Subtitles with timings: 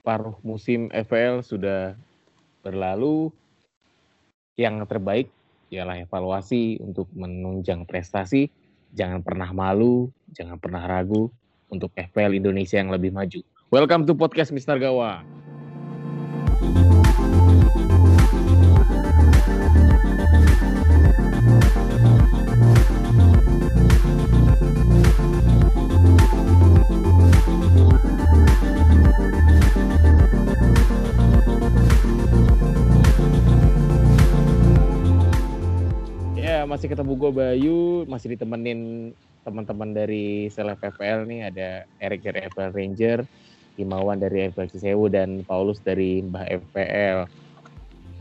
[0.00, 1.96] paruh musim FPL sudah
[2.64, 3.32] berlalu.
[4.56, 5.28] Yang terbaik
[5.72, 8.52] ialah evaluasi untuk menunjang prestasi.
[8.92, 11.30] Jangan pernah malu, jangan pernah ragu
[11.70, 13.40] untuk FPL Indonesia yang lebih maju.
[13.70, 15.24] Welcome to podcast Mister Gawang.
[36.80, 39.12] Masih ketemu gue Bayu, masih ditemenin
[39.44, 41.68] teman-teman dari Seleb FPL nih, ada
[42.00, 43.18] Erik dari FPL Ranger,
[43.76, 47.28] Himawan dari FPL Cisewu, dan Paulus dari Mbah FPL.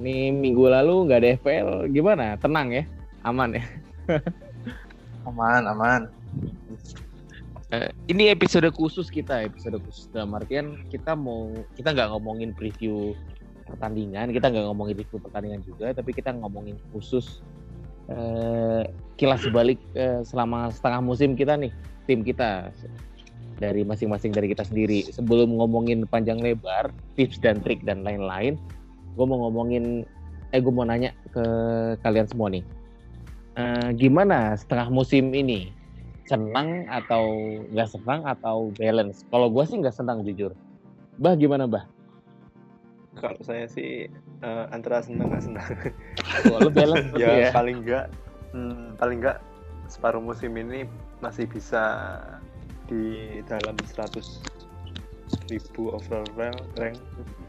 [0.03, 2.35] Ini minggu lalu nggak ada FPL, gimana?
[2.35, 2.83] Tenang ya?
[3.23, 3.63] Aman ya?
[5.31, 6.01] aman, aman.
[7.71, 11.47] Uh, ini episode khusus kita, episode khusus dalam artian kita mau
[11.79, 13.15] kita nggak ngomongin preview
[13.71, 17.39] pertandingan, kita nggak ngomongin review pertandingan juga, tapi kita ngomongin khusus
[18.09, 18.83] eh,
[19.15, 21.71] kilas balik eh, selama setengah musim kita nih
[22.09, 22.73] tim kita.
[23.59, 25.11] Dari masing-masing dari kita sendiri.
[25.11, 28.55] Sebelum ngomongin panjang lebar tips dan trik dan lain-lain
[29.19, 30.07] gue mau ngomongin
[30.55, 31.43] eh gue mau nanya ke
[31.99, 32.63] kalian semua nih.
[33.59, 35.75] Eh, gimana setengah musim ini?
[36.23, 37.35] Senang atau
[37.73, 39.27] nggak senang atau balance?
[39.27, 40.55] Kalau gue sih nggak senang jujur.
[41.19, 41.83] Bah gimana bah?
[43.19, 44.07] Kalau saya sih
[44.43, 45.69] uh, antara senang nggak senang.
[46.51, 48.05] Oh, lu balance ya, ya paling enggak
[48.53, 49.37] hmm, paling enggak
[49.89, 50.85] separuh musim ini
[51.19, 52.17] masih bisa
[52.89, 54.17] di dalam 100
[55.49, 56.97] ribu overall rank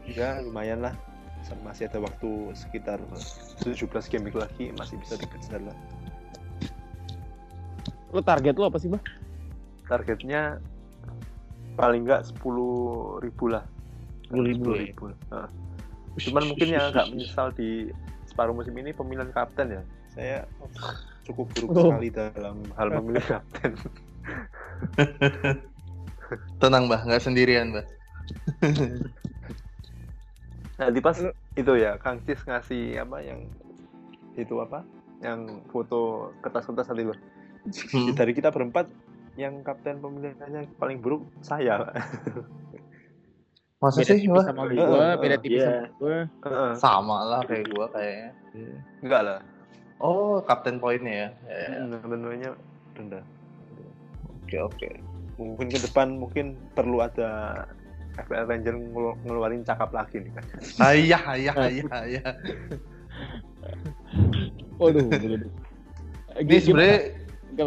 [0.05, 0.93] ya lumayan lah
[1.65, 3.01] masih ada waktu sekitar
[3.65, 5.77] 17 game lagi masih bisa dikejar lah
[8.13, 9.01] lu target lu apa sih bah
[9.89, 10.61] targetnya
[11.75, 13.65] paling enggak 10 ribu lah
[14.31, 14.83] sepuluh ribu, ya?
[14.87, 15.05] ribu.
[16.19, 17.91] Cuman mungkin yang agak menyesal di
[18.27, 19.83] separuh musim ini pemilihan kapten ya.
[20.11, 20.37] Saya
[21.23, 21.75] cukup buruk oh.
[21.87, 23.71] sekali dalam hal memilih kapten.
[26.63, 27.87] Tenang mbak, nggak sendirian mbak.
[30.79, 31.17] nah di pas
[31.55, 33.43] itu ya, Kang Cis ngasih apa yang
[34.39, 34.83] itu apa?
[35.19, 37.19] Yang foto kertas-kertas tadi loh.
[37.93, 38.15] Hmm.
[38.17, 38.89] Dari kita berempat,
[39.39, 41.87] yang kapten pemilihannya paling buruk saya.
[43.81, 44.43] Masa beda sih gua?
[44.45, 45.89] sama gua, beda tipis yeah.
[45.89, 46.19] sama gua.
[46.45, 48.29] Uh, sama lah kayak gua kayaknya.
[48.53, 48.77] Yeah.
[49.01, 49.39] Enggak lah.
[49.97, 51.29] Oh, kapten poinnya ya.
[51.49, 51.69] Ya, ya.
[51.89, 52.53] Hmm,
[52.93, 53.23] rendah.
[54.45, 54.89] Oke, oke.
[55.41, 57.65] Mungkin ke depan mungkin perlu ada
[58.21, 58.75] FPL Ranger
[59.25, 60.45] ngeluarin cakap lagi nih kan.
[60.85, 62.31] Ayah, ayah, ayah, ayah.
[64.77, 65.05] Waduh,
[66.41, 66.99] Ini sebenarnya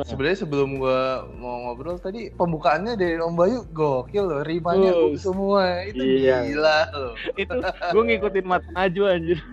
[0.03, 5.87] Sebenarnya sebelum gua mau ngobrol tadi pembukaannya dari Om Bayu gokil loh, rimanya uh, semua
[5.87, 6.43] itu iya.
[6.43, 7.15] gila loh.
[7.43, 9.39] itu gua ngikutin mata Aju anjir.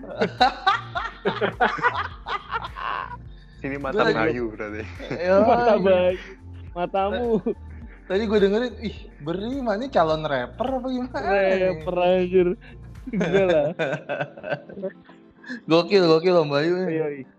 [3.62, 4.82] Sini mata Bayu berarti.
[5.22, 6.18] Ya, mata Bayu.
[6.72, 7.36] Matamu.
[8.10, 11.30] Tadi gue dengerin, ih berima nih calon rapper apa gimana?
[11.70, 12.48] Rapper anjir.
[13.06, 13.70] Gila lah.
[15.70, 16.74] gokil, gokil Om Bayu.
[16.90, 17.30] Iya, iya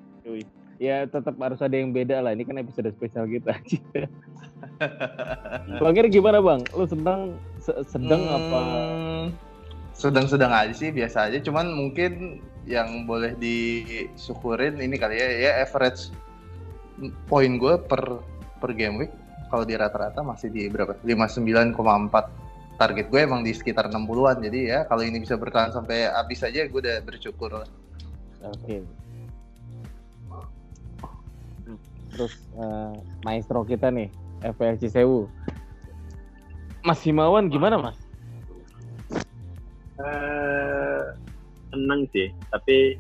[0.84, 2.36] ya tetap harus ada yang beda lah.
[2.36, 3.56] Ini kan episode spesial kita.
[5.82, 6.62] bang Ir gimana bang?
[6.76, 8.60] Lu sedang sedang hmm, apa?
[9.96, 11.40] Sedang-sedang aja sih, biasa aja.
[11.40, 16.12] Cuman mungkin yang boleh disyukurin ini kali ya, ya average
[17.28, 18.24] poin gue per
[18.64, 19.12] per game week
[19.52, 20.96] kalau di rata-rata masih di berapa?
[21.04, 21.76] 59,4
[22.80, 26.66] target gue emang di sekitar 60-an jadi ya kalau ini bisa bertahan sampai habis aja
[26.66, 27.70] gue udah bersyukur lah.
[28.44, 28.82] Oke.
[28.82, 29.03] Okay
[32.14, 32.94] terus uh,
[33.26, 34.14] maestro kita nih
[34.46, 35.26] FPLC Sewu
[36.84, 37.98] Mas Himawan gimana Mas?
[39.98, 41.16] Uh,
[42.12, 43.00] sih tapi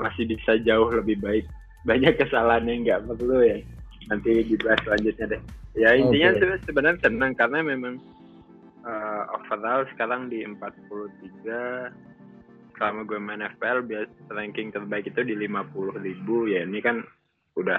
[0.00, 1.44] masih bisa jauh lebih baik.
[1.84, 3.60] Banyak kesalahan yang nggak perlu ya.
[4.08, 5.42] Nanti dibahas selanjutnya deh.
[5.76, 6.58] Ya intinya okay.
[6.64, 8.00] sebenarnya senang karena memang
[8.88, 11.92] uh, overall sekarang di 43
[12.74, 16.48] selama gue main FPL biasa ranking terbaik itu di 50 ribu.
[16.48, 17.04] Ya ini kan
[17.60, 17.78] udah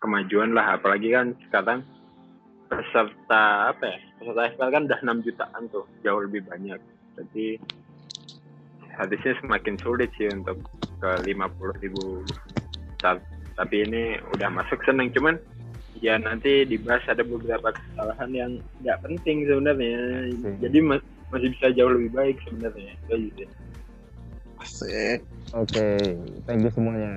[0.00, 1.80] kemajuan lah apalagi kan sekarang
[2.66, 6.80] peserta apa ya peserta FPL kan udah 6 jutaan tuh jauh lebih banyak.
[7.16, 7.56] Jadi
[8.96, 10.60] harusnya semakin sulit sih untuk
[11.00, 12.24] ke 50 ribu.
[13.56, 15.40] Tapi ini udah masuk seneng cuman
[16.02, 18.50] ya nanti dibahas ada beberapa kesalahan yang
[18.84, 20.28] nggak penting sebenarnya.
[20.60, 21.02] Jadi mas
[21.32, 22.92] masih bisa jauh lebih baik sebenarnya.
[23.08, 23.46] Itu
[24.56, 25.20] Asik.
[25.52, 26.16] Oke, okay.
[26.48, 27.12] thank you semuanya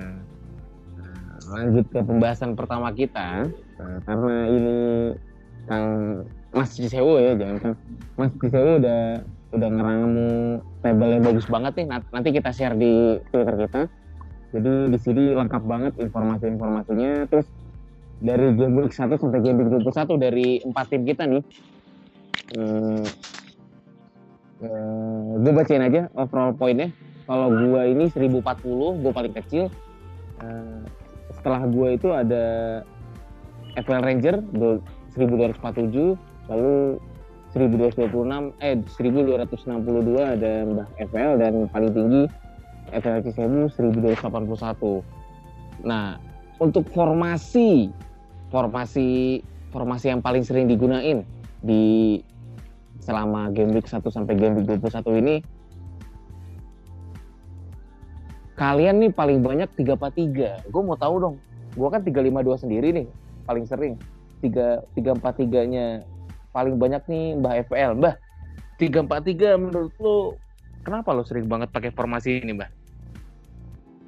[1.50, 4.76] lanjut ke pembahasan pertama kita nah, karena ini
[5.66, 5.88] Kang
[6.54, 7.72] Mas Cisewo ya jangan kan
[8.14, 10.28] Mas Cisewo udah udah ngeramu
[10.82, 11.86] table bagus banget nih.
[11.90, 13.82] Nanti kita share di Twitter kita.
[14.50, 17.26] Jadi di sini lengkap banget informasi-informasinya.
[17.30, 17.46] Terus
[18.22, 21.42] dari game week 1 sampai game week 21 dari empat tim kita nih.
[22.50, 23.02] Hmm,
[25.42, 26.90] gue bacain aja overall poinnya.
[27.26, 29.70] Kalau gue ini 1040, gue paling kecil.
[30.42, 30.82] Eh,
[31.34, 32.44] setelah gue itu ada
[33.78, 34.82] FL Ranger du-
[35.14, 36.14] 1247,
[36.46, 36.98] lalu
[37.50, 42.22] 1226 eh 1262 ada Mbah FL dan paling tinggi
[42.94, 45.02] FL Cisebu 1281.
[45.82, 46.18] Nah,
[46.62, 47.90] untuk formasi
[48.50, 49.40] formasi
[49.70, 51.22] formasi yang paling sering digunain
[51.62, 52.18] di
[53.00, 55.34] selama game week 1 sampai game week 21 ini
[58.60, 60.68] kalian nih paling banyak 343.
[60.68, 61.36] Gue mau tahu dong.
[61.72, 63.06] Gue kan 352 sendiri nih
[63.48, 63.96] paling sering.
[64.44, 66.04] 3 343-nya
[66.52, 67.92] paling banyak nih Mbah FPL.
[67.96, 68.14] Mbah,
[68.76, 70.36] 343 menurut lo
[70.84, 72.70] kenapa lo sering banget pakai formasi ini, Mbah?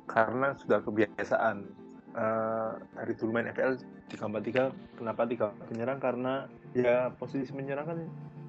[0.04, 1.80] karena sudah kebiasaan
[2.12, 3.72] Eh, dari dulu main FPL
[4.12, 4.68] 343
[5.00, 6.44] kenapa tiga penyerang karena
[6.76, 7.98] ya posisi menyerang kan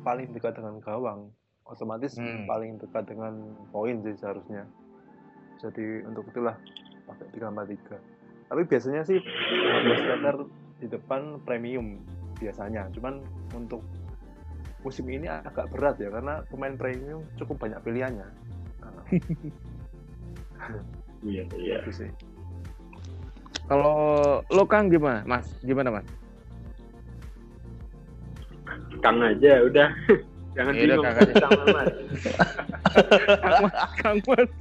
[0.03, 1.31] paling dekat dengan gawang
[1.63, 2.43] otomatis Hmm.
[2.43, 3.39] paling dekat dengan
[3.71, 4.67] poin sih seharusnya
[5.63, 6.59] jadi untuk itulah
[7.07, 10.35] pakai 343 tapi biasanya sih 15 striker
[10.83, 12.03] di depan premium
[12.37, 13.23] biasanya cuman
[13.55, 13.79] untuk
[14.83, 18.27] musim ini agak berat ya karena pemain premium cukup banyak pilihannya
[21.23, 21.79] Iya, iya.
[21.79, 22.09] itu sih
[23.63, 25.47] Kalau lo Kang gimana, Mas?
[25.63, 26.03] Gimana, Mas?
[28.99, 29.87] Kang aja udah.
[30.55, 31.91] Jangan Ya udah, bingung sama Mas.
[33.43, 34.51] Kang Mas, Kang Mas.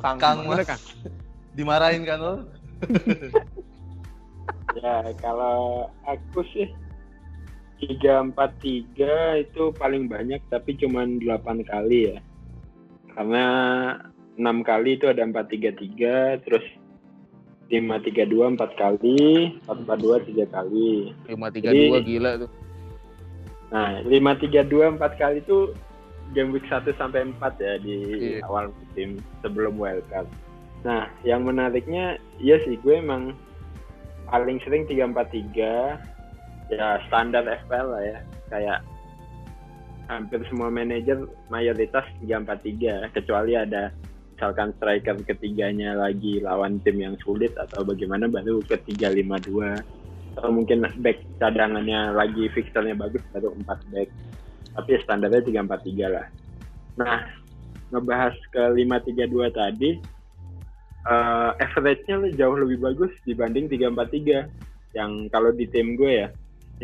[0.00, 0.82] Kang, Gimana, Mas Kang?
[1.58, 2.34] dimarahin kan lo?
[4.78, 6.70] Ya, kalau aku sih
[7.82, 12.18] 343 itu paling banyak tapi cuma 8 kali ya.
[13.10, 13.44] Karena
[14.38, 16.62] 6 kali itu ada 433, terus
[17.68, 21.10] 532 4 kali, 442 3 kali.
[21.26, 22.50] 532 Jadi- gila tuh.
[23.68, 25.74] Nah, 532 4 kali itu
[26.36, 27.96] game week 1 sampai 4 ya di
[28.36, 28.44] Iya.
[28.46, 30.28] awal musim sebelum wildcard.
[30.84, 33.34] Nah, yang menariknya iya sih gue emang
[34.28, 35.98] paling sering 343
[36.68, 38.18] ya standar FPL lah ya.
[38.52, 38.78] Kayak
[40.08, 43.92] hampir semua manajer mayoritas 343 kecuali ada
[44.38, 49.82] misalkan striker ketiganya lagi lawan tim yang sulit atau bagaimana baru ke 352
[50.38, 54.08] atau mungkin back cadangannya lagi fixernya bagus baru 4 back
[54.78, 56.26] tapi ya standarnya 343 lah.
[57.02, 57.26] Nah
[57.90, 59.90] ngebahas ke 532 tadi
[61.08, 64.44] eh average-nya jauh lebih bagus dibanding 343
[64.92, 66.28] yang kalau di tim gue ya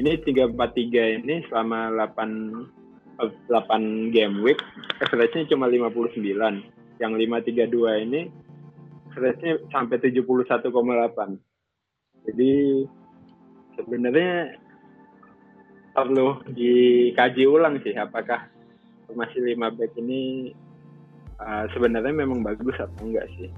[0.01, 4.65] ini 343 ini selama 8 eh, 8 game week
[5.05, 6.25] average-nya cuma 59
[7.05, 8.21] yang 532 ini
[9.13, 10.73] average-nya sampai 71,8
[12.25, 12.53] jadi
[13.77, 14.57] sebenarnya
[15.95, 18.51] perlu dikaji ulang sih apakah
[19.07, 20.51] formasi 5 back ini
[21.39, 23.49] uh, sebenarnya memang bagus atau enggak sih?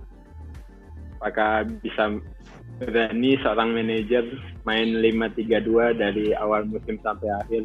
[1.17, 2.21] Apakah bisa
[2.77, 4.29] berani seorang manajer
[4.69, 7.65] main 5-3-2 dari awal musim sampai akhir?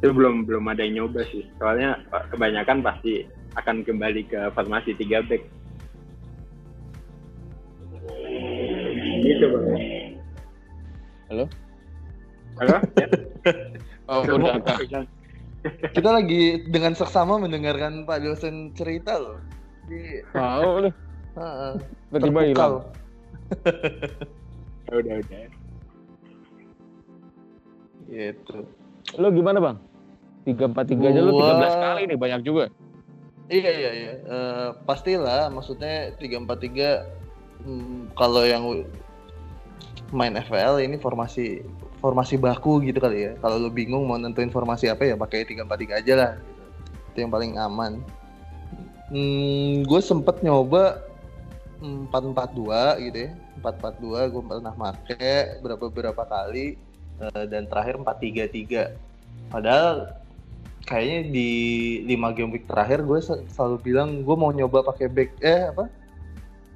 [0.00, 1.42] Itu belum belum ada yang nyoba sih.
[1.58, 1.98] Soalnya
[2.30, 3.26] kebanyakan pasti
[3.58, 5.42] akan kembali ke formasi 3 back.
[9.20, 9.66] Gitu bang.
[11.26, 11.44] Halo?
[12.60, 12.80] Halo ya?
[14.10, 14.58] Oh, udah.
[15.94, 19.38] Kita lagi dengan seksama mendengarkan Pak dosen cerita loh.
[19.86, 20.90] Di, Mau nih.
[21.38, 21.72] Heeh.
[22.10, 22.74] Tiba-tiba hilang.
[24.90, 25.46] udah udah
[28.10, 28.56] Gitu.
[29.14, 29.78] Lo gimana, Bang?
[30.42, 32.64] 343 aja lo Gua- 13 kali nih, banyak juga.
[33.46, 34.12] Iya iya iya.
[34.26, 37.06] Eh, pastilah maksudnya 343
[37.62, 38.66] hmm, kalau yang
[40.10, 41.62] main FPL ini formasi
[42.02, 43.32] formasi baku gitu kali ya.
[43.38, 46.62] Kalau lu bingung mau nentuin formasi apa ya pakai 343 aja lah gitu.
[47.14, 47.92] Itu yang paling aman.
[49.10, 51.02] Hmm, gue sempet nyoba
[51.80, 53.30] 442 gitu ya.
[53.60, 56.80] 442 gue pernah make berapa berapa kali
[57.20, 59.50] eh, dan terakhir 433.
[59.50, 60.20] Padahal
[60.88, 61.50] kayaknya di
[62.08, 65.86] 5 game week terakhir gue sel- selalu bilang gue mau nyoba pakai back eh apa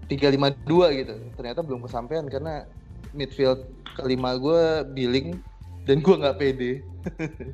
[0.06, 2.68] 352 gitu ternyata belum kesampaian karena
[3.14, 5.38] midfield kelima gue billing
[5.86, 6.72] dan gue nggak pede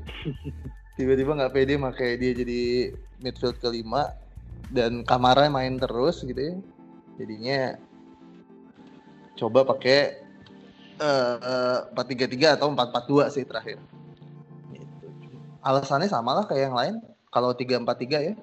[0.98, 2.62] tiba-tiba nggak pede makanya dia jadi
[3.20, 4.16] midfield kelima
[4.72, 6.56] dan Kamara main terus gitu ya
[7.20, 7.76] jadinya
[9.36, 10.20] coba pakai
[11.00, 13.76] eh, empat tiga tiga atau empat empat dua sih terakhir
[14.70, 15.06] Gitu.
[15.60, 16.94] alasannya sama lah kayak yang lain
[17.30, 18.34] kalau 3-4-3 ya.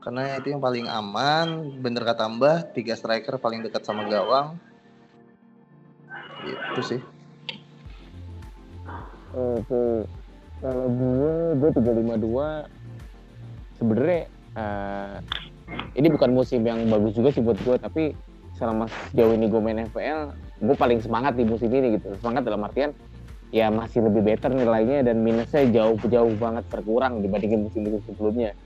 [0.00, 4.54] Karena itu yang paling aman, bener kata Mbah, tiga striker paling dekat sama gawang.
[6.46, 7.00] Itu sih.
[9.34, 10.06] Oke.
[10.62, 12.64] Kalau gue, gue 352
[13.76, 14.22] sebenarnya
[14.56, 15.16] eh,
[16.00, 18.04] ini bukan musim yang bagus juga sih buat gue, tapi
[18.56, 20.32] selama sejauh ini gue main FPL,
[20.64, 22.16] gue paling semangat di musim ini gitu.
[22.24, 22.96] Semangat dalam artian
[23.54, 28.56] ya masih lebih better nilainya dan minusnya jauh-jauh banget berkurang dibandingin musim-musim sebelumnya.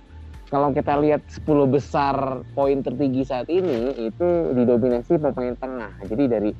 [0.50, 5.94] Kalau kita lihat 10 besar poin tertinggi saat ini itu didominasi pemain tengah.
[6.06, 6.50] Jadi dari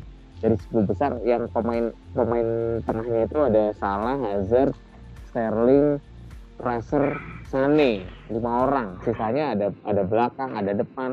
[0.40, 2.48] dari 10 besar yang pemain pemain
[2.88, 4.72] tengahnya itu ada Salah, Hazard,
[5.28, 6.00] Sterling,
[6.56, 8.96] Fraser, Sane, lima orang.
[9.04, 11.12] Sisanya ada ada belakang, ada depan.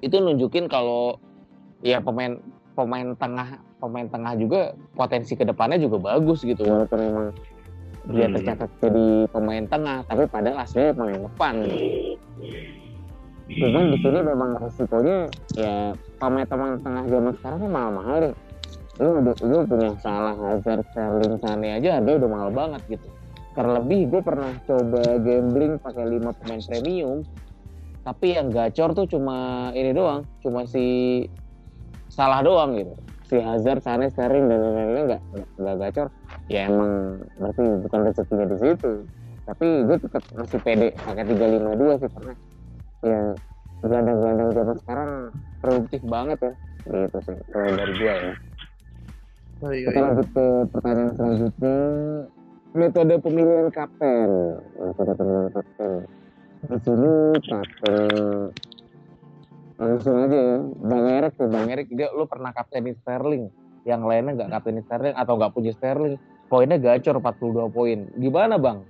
[0.00, 1.20] Itu nunjukin kalau
[1.84, 2.40] ya pemain
[2.72, 7.26] pemain tengah pemain tengah juga potensi ke depannya juga bagus gitu walaupun memang
[8.10, 8.34] dia Hmm.
[8.34, 11.76] tercatat jadi pemain tengah tapi padahal aslinya pemain depan gitu.
[13.52, 15.18] Cuman di sini memang resikonya
[15.58, 18.34] ya pemain-pemain tengah zaman sekarang kan mahal-mahal deh.
[19.00, 23.08] Lu udah lu punya salah Hazard, Sterling, Sane aja harganya udah mahal banget gitu.
[23.52, 27.20] Terlebih gue pernah coba gambling pakai 5 pemain premium
[28.02, 31.22] tapi yang gacor tuh cuma ini doang, cuma si
[32.10, 32.94] salah doang gitu.
[33.30, 35.22] Si Hazard, Sane, Sterling dan lain-lainnya nggak
[35.56, 36.06] nggak- gacor.
[36.50, 38.92] Ya emang berarti bukan rezekinya di situ.
[39.46, 42.32] Tapi gue tetap masih pede pakai 352 sih karena
[43.02, 43.22] ya
[43.82, 45.10] gelandang-gelandang zaman sekarang
[45.58, 46.52] produktif banget ya.
[46.82, 48.32] Gitu sih kalau dari gua ya.
[49.62, 50.06] Oh, iya, kita iya.
[50.10, 51.76] lanjut ke pertanyaan selanjutnya.
[52.72, 54.30] Metode pemilihan kapten.
[54.74, 55.98] Metode pemilihan kapten.
[56.62, 57.12] Di sini
[57.46, 58.50] kapten
[59.82, 60.58] langsung aja ya.
[60.62, 63.50] Bang Erik tuh bang Erik dia lu pernah kaptenin Sterling?
[63.82, 66.16] Yang lainnya nggak kaptenin Sterling atau nggak punya Sterling?
[66.46, 67.98] Poinnya gacor 42 poin.
[68.14, 68.84] Gimana bang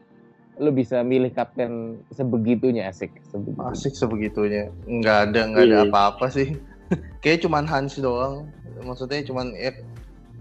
[0.60, 3.70] lu bisa milih kapten sebegitunya asik sebegitunya.
[3.72, 4.64] Asik sebegitunya.
[4.84, 5.88] Nggak ada nggak ada Iya.
[5.88, 6.48] apa-apa sih.
[7.24, 8.48] kayak cuman Hans doang.
[8.84, 9.72] Maksudnya cuman ya,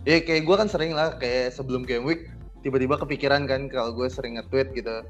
[0.03, 2.27] ya kayak gue kan sering lah kayak sebelum game week
[2.59, 5.05] tiba-tiba kepikiran kan kalau gue sering nge-tweet gitu.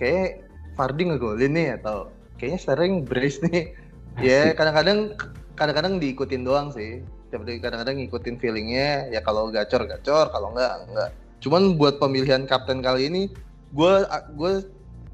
[0.00, 2.08] Kayak Fardi ngegolin nih atau
[2.40, 3.68] kayaknya sering brace nih.
[4.18, 5.14] Ya kadang-kadang
[5.54, 7.06] kadang-kadang diikutin doang sih.
[7.30, 11.10] Seperti kadang-kadang ngikutin feelingnya ya kalau gacor gacor kalau enggak enggak.
[11.38, 13.30] Cuman buat pemilihan kapten kali ini
[13.72, 13.92] gue
[14.34, 14.52] gue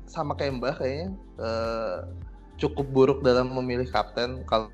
[0.07, 1.09] sama kayak Mbah kayaknya
[1.43, 1.99] eh,
[2.61, 4.47] cukup buruk dalam memilih kapten.
[4.47, 4.71] Kalau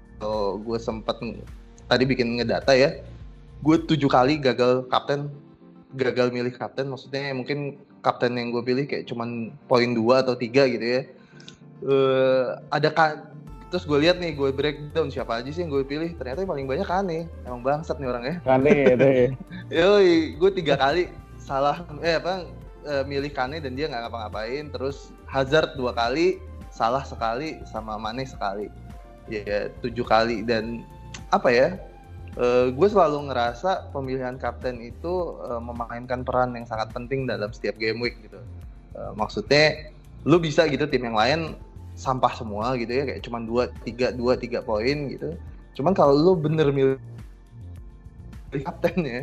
[0.60, 1.16] gue sempat
[1.88, 3.00] tadi bikin ngedata ya
[3.60, 5.32] gue tujuh kali gagal kapten
[5.96, 6.88] gagal milih kapten.
[6.88, 11.02] Maksudnya mungkin kapten yang gue pilih kayak cuman poin dua atau tiga gitu ya.
[11.84, 13.32] Eh ada ka-
[13.70, 16.12] terus gue lihat nih gue breakdown siapa aja sih yang gue pilih.
[16.16, 18.37] Ternyata yang paling banyak aneh emang bangsat nih orang ya.
[18.44, 19.28] Aneh itu ya
[19.70, 21.08] Yoi, gue tiga kali
[21.40, 22.44] salah eh apa
[22.87, 24.70] eh, milih Kane dan dia nggak ngapa-ngapain.
[24.72, 26.40] Terus Hazard dua kali,
[26.72, 28.70] salah sekali, sama Mane sekali.
[29.30, 30.82] Ya tujuh kali dan
[31.30, 31.68] apa ya?
[32.38, 37.75] eh, gue selalu ngerasa pemilihan kapten itu eh, memainkan peran yang sangat penting dalam setiap
[37.80, 38.38] game week gitu.
[38.94, 39.90] Eh, maksudnya
[40.28, 41.40] lu bisa gitu tim yang lain
[41.96, 45.34] sampah semua gitu ya kayak cuman dua tiga dua tiga poin gitu.
[45.75, 47.00] Cuman kalau lu bener milih
[48.62, 49.22] kapten ya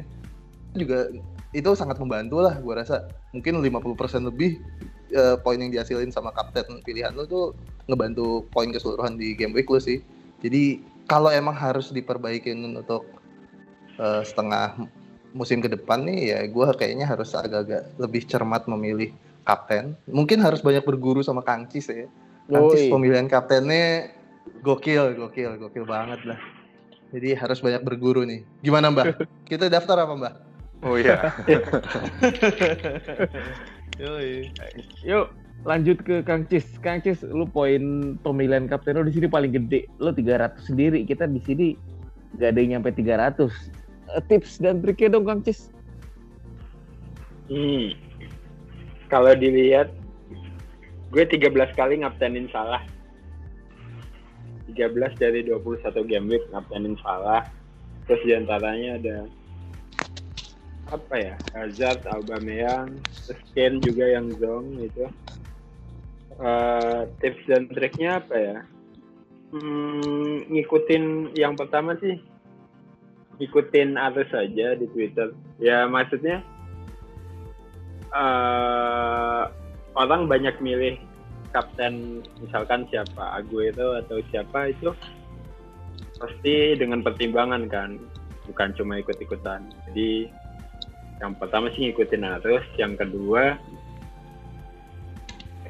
[0.75, 1.09] juga
[1.55, 3.07] itu sangat membantu lah gue rasa.
[3.31, 4.59] Mungkin 50% lebih
[5.13, 7.55] eh, poin yang dihasilin sama kapten pilihan lu tuh
[7.87, 10.03] ngebantu poin keseluruhan di game week lu sih.
[10.43, 13.07] Jadi kalau emang harus diperbaikin untuk
[13.95, 14.75] eh, setengah
[15.35, 19.15] musim ke depan nih ya gue kayaknya harus agak-agak lebih cermat memilih
[19.47, 19.95] kapten.
[20.11, 22.07] Mungkin harus banyak berguru sama Kangcis ya.
[22.51, 24.11] Kangcis pemilihan kaptennya
[24.63, 26.39] gokil gokil gokil banget lah.
[27.07, 28.43] Jadi harus banyak berguru nih.
[28.59, 29.15] Gimana mbak
[29.51, 30.35] kita daftar apa mbak
[30.85, 31.33] Oh iya.
[34.01, 34.53] Yoi.
[35.01, 35.33] Yuk
[35.65, 36.65] lanjut ke Kang Cis.
[36.79, 39.89] Kang Cis, lu poin pemilihan kapten lu di sini paling gede.
[39.97, 41.01] Lu 300 sendiri.
[41.07, 41.67] Kita di sini
[42.37, 43.49] gak ada yang nyampe 300.
[44.15, 45.73] Eh, Tips dan triknya dong Kang Cis.
[47.47, 47.95] Hmm.
[49.07, 49.91] Kalau dilihat,
[51.15, 52.83] gue 13 kali ngaptenin salah.
[54.67, 57.47] 13 dari 21 game week ngaptenin salah.
[58.07, 59.15] Terus di antaranya ada
[60.87, 62.99] apa ya Hazard, Aubameyang,
[63.51, 65.05] Kane juga yang zong itu.
[66.37, 68.57] Eh, tips dan triknya apa ya?
[69.51, 72.19] Hmm, ngikutin yang pertama sih
[73.39, 75.33] ngikutin arus saja di Twitter.
[75.57, 76.43] Ya maksudnya
[78.13, 79.43] eh
[79.97, 81.01] orang banyak milih
[81.51, 84.93] kapten misalkan siapa Aguero atau siapa itu
[86.17, 87.97] pasti dengan pertimbangan kan
[88.47, 90.31] bukan cuma ikut-ikutan jadi
[91.17, 93.57] yang pertama sih ngikutin arus yang kedua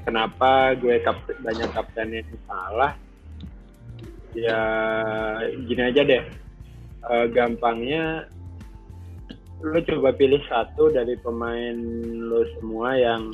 [0.08, 2.96] kenapa gue kapten, banyak kapten yang salah?
[4.32, 4.63] Ya
[5.68, 6.24] gini aja deh.
[7.08, 8.32] Eh, gampangnya
[9.60, 11.75] lo coba pilih satu dari pemain
[12.24, 13.34] lo semua yang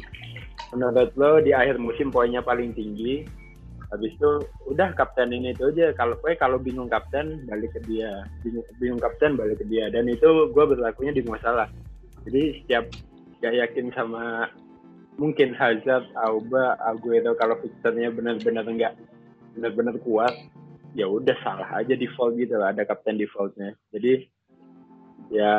[0.74, 3.22] menurut lo di akhir musim poinnya paling tinggi.
[3.94, 4.32] Habis itu
[4.74, 5.94] udah kapten ini itu aja.
[5.94, 8.26] Kalau gue kalau bingung kapten balik ke dia.
[8.42, 9.94] Bingung, bingung kapten balik ke dia.
[9.94, 11.70] Dan itu gue berlakunya di masalah
[12.28, 12.86] jadi setiap
[13.44, 14.48] gak yakin sama
[15.20, 18.94] mungkin Hazard, Auba, Aguero kalau fixernya benar-benar enggak
[19.54, 20.34] benar-benar kuat
[20.94, 23.74] ya udah salah aja default gitu lah ada kapten defaultnya.
[23.94, 24.26] Jadi
[25.34, 25.54] ya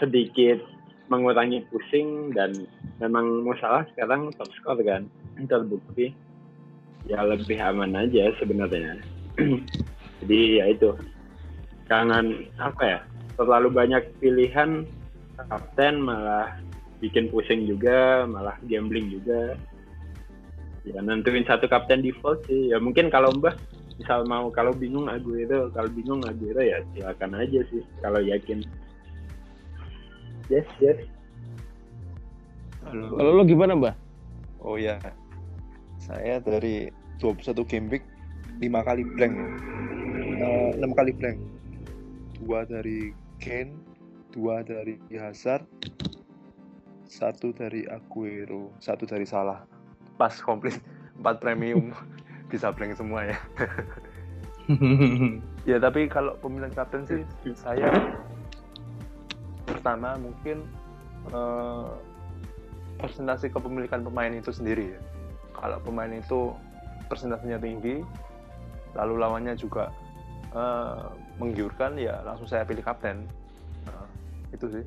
[0.00, 0.60] sedikit
[1.12, 2.64] mengurangi pusing dan
[2.96, 5.08] memang mau salah sekarang top score kan.
[5.48, 6.12] Terbukti
[7.08, 9.00] ya lebih aman aja sebenarnya.
[10.24, 10.96] Jadi ya itu
[11.90, 13.00] jangan apa ya
[13.36, 14.86] terlalu banyak pilihan
[15.36, 16.56] kapten malah
[17.02, 19.58] bikin pusing juga malah gambling juga
[20.82, 23.54] ya nentuin satu kapten default sih ya mungkin kalau mbah
[23.98, 28.62] misal mau kalau bingung Aguero kalau bingung Aguero ya silakan aja sih kalau yakin
[30.50, 30.98] yes yes
[32.82, 33.14] Halo.
[33.14, 33.94] Kalau lo gimana, Mbak?
[34.58, 34.98] Oh ya,
[36.02, 36.90] saya dari
[37.22, 38.04] 21 game week
[38.58, 39.34] 5 kali blank,
[40.42, 41.38] Eh, 6 kali blank.
[42.42, 43.70] Dua dari Kane,
[44.32, 45.68] dua dari Hazard,
[47.04, 49.60] satu dari Aguero, satu dari Salah.
[50.16, 50.80] Pas komplit,
[51.20, 51.92] 4 premium
[52.50, 53.38] bisa blank semua ya.
[55.62, 57.22] Ya tapi kalau pemilihan kapten sih
[57.54, 57.86] saya
[59.62, 60.66] pertama mungkin
[61.30, 61.90] eh,
[62.98, 65.00] persentase kepemilikan pemain itu sendiri ya.
[65.54, 66.50] Kalau pemain itu
[67.06, 68.02] persentasenya tinggi,
[68.98, 69.94] lalu lawannya juga
[70.50, 71.06] eh,
[71.38, 73.26] menggiurkan, ya langsung saya pilih kapten.
[74.52, 74.84] Itu sih.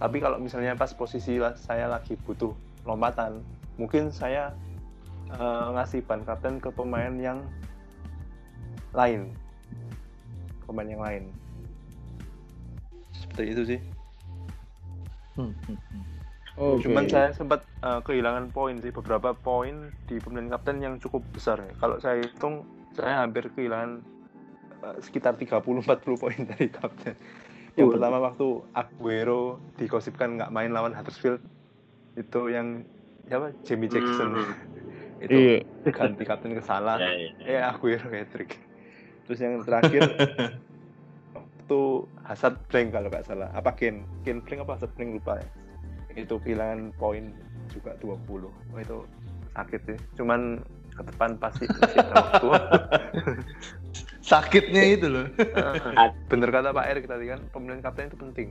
[0.00, 2.56] Tapi kalau misalnya pas posisi saya lagi butuh
[2.88, 3.44] lompatan,
[3.76, 4.56] mungkin saya
[5.28, 7.44] eh, ngasih ban kapten ke pemain yang
[8.96, 9.36] lain,
[10.64, 11.24] pemain yang lain.
[13.12, 13.80] Seperti itu sih.
[16.60, 16.84] Oke.
[16.84, 21.62] Cuman saya sempat uh, kehilangan poin sih beberapa poin di pemilihan kapten yang cukup besar.
[21.80, 24.04] Kalau saya hitung saya hampir kehilangan
[24.84, 27.16] uh, sekitar 30-40 poin dari kapten.
[27.74, 29.42] Yang pertama waktu Aguero
[29.76, 31.40] dikosipkan nggak main lawan Huddersfield
[32.14, 32.82] itu yang
[33.24, 34.52] siapa Jamie Jackson Hmm.
[35.24, 35.92] itu Iya.
[35.92, 36.96] ganti kapten ke Salah.
[36.96, 37.30] ya, ya.
[37.46, 38.56] Eh Aguero hat-trick.
[39.24, 40.02] Terus yang terakhir
[41.60, 41.82] itu
[42.24, 43.48] Hazard blank kalau nggak salah.
[43.52, 44.02] Apa Kane?
[44.20, 45.46] Kane blank apa Hazard blank lupa ya.
[46.16, 47.30] Itu kehilangan poin
[47.70, 48.50] juga 20.
[48.50, 48.98] Oh, itu
[49.52, 49.98] sakit sih.
[50.16, 50.58] Cuman
[50.90, 52.48] ke depan pasti masih ada waktu.
[54.30, 55.26] Sakitnya itu loh.
[56.30, 58.48] Bener kata Pak Erik tadi kan, pemilihan kapten itu penting.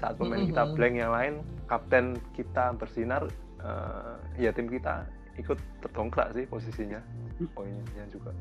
[0.00, 1.34] Saat pemain kita blank yang lain,
[1.68, 3.28] kapten kita bersinar,
[3.60, 5.04] eh, ya tim kita
[5.36, 7.04] ikut terdongkrak sih posisinya,
[7.52, 8.32] poinnya juga.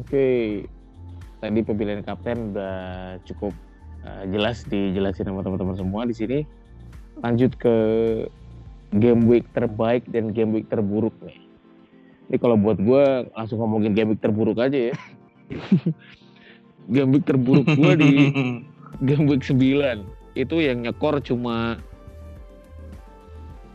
[0.00, 0.64] Oke.
[1.36, 2.76] Tadi pemilihan kapten udah
[3.28, 3.52] cukup
[4.00, 6.38] uh, jelas dijelasin sama teman-teman semua di sini.
[7.20, 7.76] Lanjut ke
[8.96, 11.45] game week terbaik dan game week terburuk nih.
[12.26, 14.94] Ini kalau buat gue langsung ngomongin week terburuk aja ya.
[17.06, 18.12] week terburuk gue di
[19.30, 19.54] week 9
[20.36, 21.78] itu yang nyekor cuma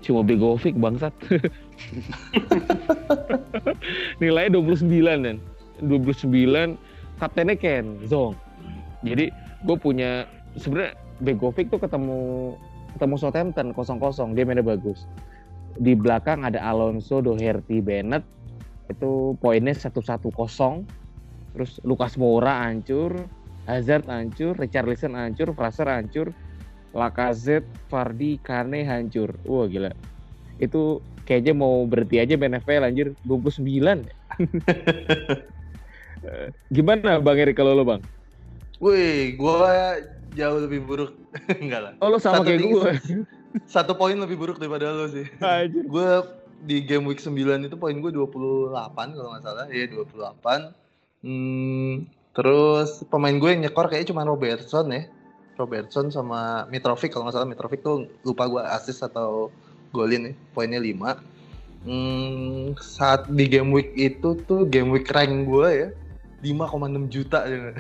[0.02, 1.14] cuma Begovic bangsat.
[4.22, 5.38] Nilainya 29 dan
[5.80, 6.76] 29
[7.22, 8.36] kaptennya Ken Zong.
[9.06, 9.32] Jadi
[9.64, 12.54] gue punya sebenarnya Begovic tuh ketemu
[12.98, 15.08] ketemu Southampton 0-0 dia mainnya bagus.
[15.80, 18.28] Di belakang ada Alonso, Doherty, Bennett
[18.92, 20.86] itu poinnya 1-1-0.
[21.52, 23.28] Terus Lucas Moura hancur,
[23.68, 26.32] Hazard hancur, Richarlison hancur, Fraser hancur,
[26.96, 29.36] Lacazette, Vardy, Kane hancur.
[29.48, 29.92] Wah gila.
[30.60, 34.04] Itu kayaknya mau berhenti aja main FPL anjir 29.
[36.28, 38.02] Eh, Gimana Bang Erik kalau lo Bang?
[38.82, 40.00] Wih, gua
[40.36, 41.12] jauh lebih buruk.
[41.64, 41.94] Enggak lah.
[42.04, 42.92] Oh lo sama Satu kayak gue.
[43.68, 45.28] Satu poin lebih buruk daripada lo sih.
[45.44, 45.84] Anjir.
[45.88, 46.10] gue
[46.62, 49.66] di game week 9 itu poin gue 28 kalau nggak salah.
[49.70, 50.74] Iya, 28.
[51.22, 55.04] Hmm, terus pemain gue yang nyekor kayaknya cuma Robertson ya.
[55.60, 59.54] Robertson sama Mitrovic kalau nggak salah Mitrovic tuh lupa gue assist atau
[59.94, 60.34] golin ya.
[60.56, 61.22] Poinnya 5.
[61.82, 65.90] Hmm, saat di game week itu tuh game week rank gue ya
[66.42, 67.74] 5,6 juta ya.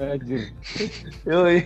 [0.00, 0.52] Anjir.
[1.28, 1.58] Yoi.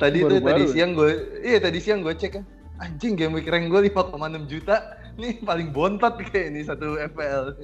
[0.00, 0.72] Tadi tuh Baru-baru tadi ya?
[0.72, 1.10] siang gue
[1.44, 2.44] iya tadi siang gue cek kan.
[2.80, 4.16] Anjing game week rank gue 5,6
[4.48, 4.99] juta.
[5.16, 7.56] Nih paling bontot kayak ini satu FPL.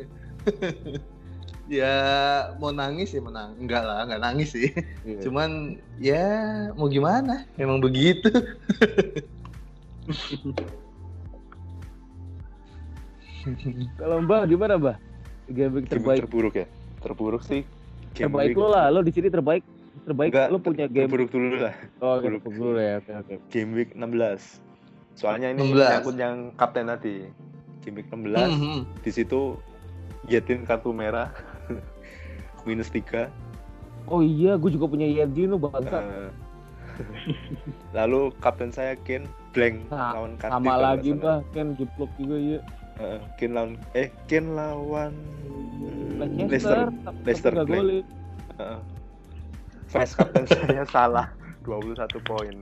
[1.78, 1.94] ya
[2.56, 3.54] mau nangis ya menang.
[3.58, 4.70] Enggak lah, enggak nangis sih.
[5.02, 5.20] Iya.
[5.26, 6.24] Cuman ya
[6.74, 7.44] mau gimana?
[7.54, 8.30] Emang begitu.
[13.98, 14.96] Kalau Mbah gimana Mbah?
[15.46, 16.20] Game week Game terbaik.
[16.26, 16.66] terburuk ya.
[16.98, 17.62] Terburuk sih.
[18.12, 19.62] Game terbaik week- lo lah, lo di sini terbaik.
[20.06, 21.06] Terbaik Enggak, lo punya game.
[21.06, 21.74] terburuk dulu lah.
[21.98, 22.42] Oh, terburuk.
[22.42, 22.94] terburuk dulu ya.
[22.98, 23.34] Oke, oke.
[23.50, 24.65] Game week 16.
[25.16, 25.80] Soalnya ini 16.
[25.90, 27.24] nyangkut yang kapten tadi.
[27.86, 28.78] Week 16 Mhm.
[28.98, 29.54] di situ
[30.26, 31.30] Yetin kartu merah
[32.66, 33.30] minus 3
[34.06, 35.98] Oh iya, gue juga punya Yedin lo bangsa.
[35.98, 36.30] Eh,
[37.92, 41.10] lalu kapten saya Ken blank Nah, lawan Kartik Sama lagi.
[41.12, 42.58] Mbah, kan jeblok juga ya.
[42.96, 45.14] Eh, Ken lawan eh Ken lawan
[46.18, 46.90] Leicester,
[47.22, 48.02] Leicester Leicester blank.
[48.56, 48.78] Heeh.
[49.86, 51.26] Vice kapten saya salah
[51.62, 52.56] 21 poin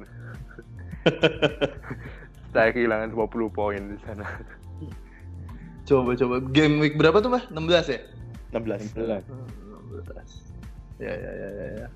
[2.54, 4.24] saya kehilangan 20 poin di sana
[5.84, 7.44] Coba coba game week berapa tuh, Mbah?
[7.52, 8.00] 16 ya?
[8.56, 9.20] 16 Jelas.
[9.28, 10.96] 16.
[10.96, 11.66] Ya ya ya ya.
[11.84, 11.88] ya.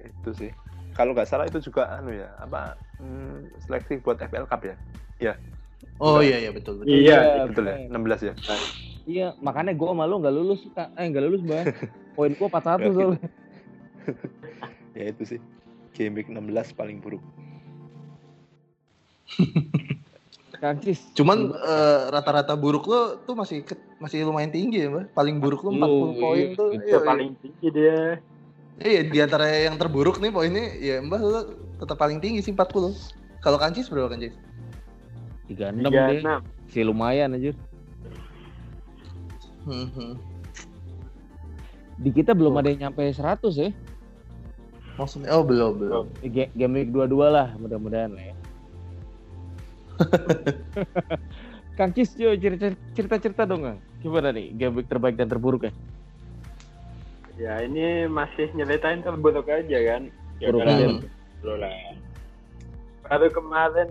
[0.00, 0.50] itu sih
[0.96, 4.64] kalau nggak salah itu juga anu ya apa hmm, seleksi buat FL Cup
[5.20, 5.36] ya
[6.00, 6.88] Oh iya iya betul betul.
[6.92, 8.16] Iya, betul ya bener.
[8.16, 8.34] 16 ya
[9.08, 10.92] Iya, makanya gue sama lo nggak lulus, Kak.
[10.96, 11.64] Eh, nggak lulus, Mbah.
[12.16, 13.28] Poin gue 41 Berarti- soalnya.
[14.98, 15.40] ya itu sih
[15.96, 17.20] game week 16 paling buruk
[20.60, 21.00] Kancis.
[21.16, 25.08] Cuman eh, rata-rata buruk lo tuh masih ke- masih lumayan tinggi ya, Mbah.
[25.16, 26.68] Paling buruk lo 40 Lu, poin iya, tuh.
[26.76, 27.98] itu Iya, paling tinggi dia.
[28.80, 31.40] Iya, di antara yang terburuk nih poinnya ya Mbah lo
[31.80, 32.92] tetap paling tinggi sih 40.
[33.40, 34.36] Kalau Kancis berapa Kancis?
[35.48, 36.20] 36 deh.
[36.20, 36.44] 36.
[36.68, 37.50] Masih lumayan aja.
[39.64, 40.10] Mhm.
[42.00, 43.70] Di kita belum ada yang nyampe 100 ya.
[44.96, 46.04] Maksudnya oh belum belum.
[46.52, 48.34] Game week 22 lah, mudah-mudahan lah ya.
[51.78, 53.78] Kang Cis, yo cerita- cerita-cerita dong, Kang.
[54.04, 55.72] Gimana nih game week terbaik dan terburuk ya?
[57.40, 60.12] Ya ini masih nyeritain terburuk aja kan.
[60.40, 61.00] Ya Buruk kan,
[61.56, 61.96] lah.
[63.08, 63.88] Baru kemarin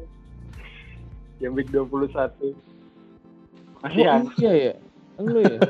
[1.42, 2.14] yang week 21
[3.80, 4.74] masih Wah, an iya ya.
[5.20, 5.58] Lu ya?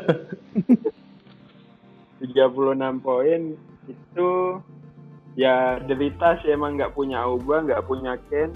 [2.20, 3.42] 36 poin
[3.88, 4.30] itu
[5.40, 8.52] ya derita sih emang nggak punya Auba, nggak punya Ken.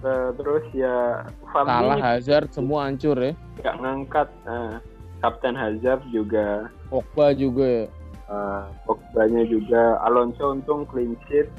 [0.00, 1.20] Eh, Terus ya
[1.52, 3.32] Salah Farming Hazard semua hancur ya.
[3.60, 4.28] nggak ngangkat.
[4.48, 4.80] Nah,
[5.20, 6.72] Kapten Hazard juga.
[6.88, 7.84] Pogba juga.
[7.84, 7.86] Ya.
[8.26, 10.00] uh, Pogba-nya juga.
[10.02, 11.52] Alonso untung clean sheet.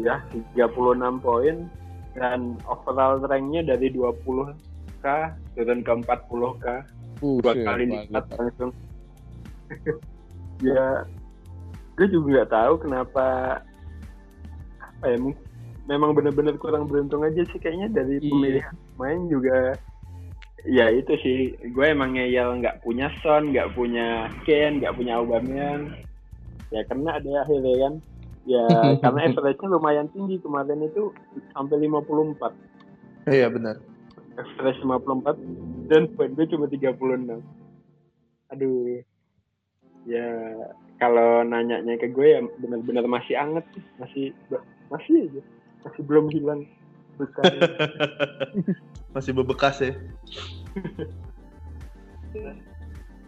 [0.00, 0.24] Ya
[0.56, 0.72] 36
[1.20, 1.68] poin.
[2.16, 5.04] Dan overall ranknya dari 20k
[5.54, 6.64] turun ke 40k
[7.20, 8.72] dua kali lipat langsung.
[10.60, 11.08] Ya
[11.96, 13.26] gue juga nggak tahu kenapa
[14.78, 15.40] apa ya mung-
[15.90, 18.30] memang benar-benar kurang beruntung aja sih kayaknya dari Iya.
[18.30, 19.74] pemilihan main juga.
[20.62, 21.38] Ya itu sih.
[21.74, 25.90] Gue emang ngeyel nggak punya Son nggak punya Ken nggak punya Aubameyang.
[26.70, 27.94] Ya karena ada akhirnya kan.
[28.46, 28.62] Ya
[29.02, 31.10] karena average-nya lumayan tinggi kemarin itu
[31.50, 32.54] sampai 54
[33.26, 33.76] Iya benar.
[34.38, 35.36] average 54
[35.90, 37.42] dan poin gue cuma 36
[38.48, 39.02] aduh.
[40.06, 40.26] Ya
[40.96, 43.84] kalau nanyanya ke gue ya benar-benar masih anget sih.
[43.98, 44.24] Masih
[44.88, 45.42] masih aja
[45.84, 46.64] masih belum hilang
[49.14, 49.92] Masih bebekas ya.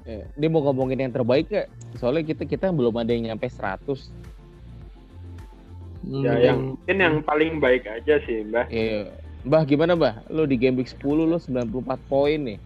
[0.03, 1.71] Eh, Ini mau ngomongin yang terbaik ya?
[1.99, 4.11] Soalnya kita kita belum ada yang nyampe 100.
[6.27, 9.15] ya yang mungkin yang paling baik aja sih mbak Iya.
[9.47, 10.27] Mbah gimana Mbah?
[10.31, 12.59] Lo di game week 10 lo 94 poin nih.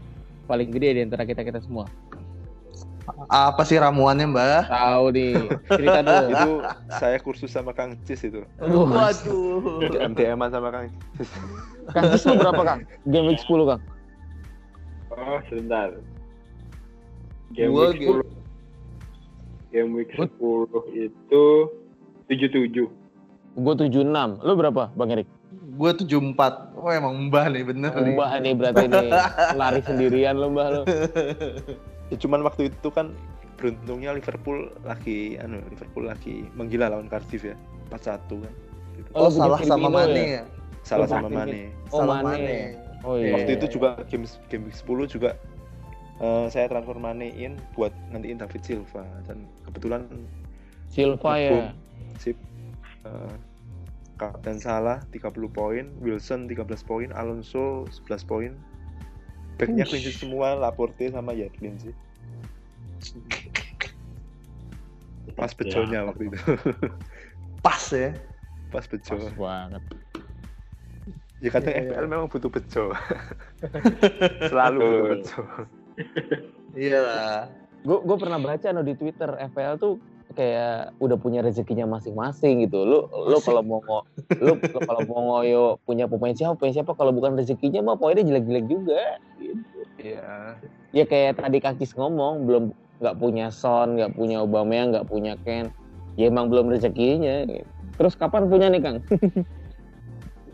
[0.48, 1.84] Paling gede di antara kita-kita semua.
[3.26, 4.66] Apa sih ramuannya, Mbah?
[4.66, 5.34] Tahu nih.
[5.70, 6.26] Cerita dong.
[6.32, 6.50] itu
[6.92, 9.86] saya kursus sama Kang Cis itu Aduh, Waduh.
[9.94, 11.30] MTM sama Kang Cis
[11.90, 12.80] Kang Cis lo berapa Kang?
[13.06, 13.82] Game week 10 Kang?
[15.16, 15.96] oh sebentar
[17.50, 20.28] game Gua week game- 10 game week 10
[20.92, 21.44] itu
[22.28, 22.90] 77
[23.56, 24.04] Gue 76.
[24.42, 25.24] Lo berapa Bang Erik?
[25.76, 26.76] Gue 74.
[26.76, 28.12] Oh emang Mbah nih bener nih.
[28.12, 29.08] Mbah nih berarti nih.
[29.60, 30.82] Lari sendirian lo Mbah lo.
[32.08, 33.12] ya, cuman waktu itu kan
[33.56, 37.56] beruntungnya Liverpool lagi anu Liverpool lagi menggila lawan Cardiff ya
[37.88, 38.54] 4-1 kan
[38.96, 39.08] Gitu.
[39.12, 40.24] Oh, Oh, salah sama Firmino Mane ya?
[40.40, 40.44] ya.
[40.80, 41.60] salah Oh, sama Mane.
[41.92, 42.56] Oh Salah Mane.
[43.04, 43.32] Oh iya.
[43.36, 45.30] waktu itu juga game game week 10 juga
[46.16, 50.08] eh, saya transfer Mane in buat nantiin David Silva dan kebetulan
[50.88, 51.70] Silva ya.
[52.16, 52.36] Sip
[53.04, 53.34] Eh,
[54.16, 58.50] Kapten Salah 30 poin, Wilson 13 poin, Alonso 11 poin.
[59.56, 61.94] Backnya sheet semua, Laporte sama Yadlin sih.
[65.36, 66.38] Pas beconya waktu itu.
[67.66, 68.12] Pas ya.
[68.72, 69.16] Pas beco.
[69.16, 69.82] Pas banget.
[71.44, 71.92] Ya kadang Iya, iya.
[71.92, 72.84] FPL memang butuh beco.
[74.50, 75.42] Selalu butuh beco.
[76.76, 77.36] Iya lah.
[77.84, 80.00] Gue gue pernah baca no di Twitter FPL tuh
[80.34, 82.82] kayak udah punya rezekinya masing-masing gitu.
[82.82, 84.06] Lu lu kalau mau ngo-
[84.42, 88.26] lu, lu kalau mau ngoyo punya pemain siapa pemain siapa kalau bukan rezekinya mah poinnya
[88.26, 89.02] jelek-jelek juga.
[89.38, 89.78] Gitu.
[90.02, 90.58] Iya.
[90.90, 92.64] Ya kayak tadi Kakis ngomong belum
[92.98, 95.70] nggak punya Son, nggak punya Obama, nggak punya Ken.
[96.18, 97.46] Ya emang belum rezekinya.
[97.46, 97.68] Gitu.
[97.96, 98.98] Terus kapan punya nih Kang?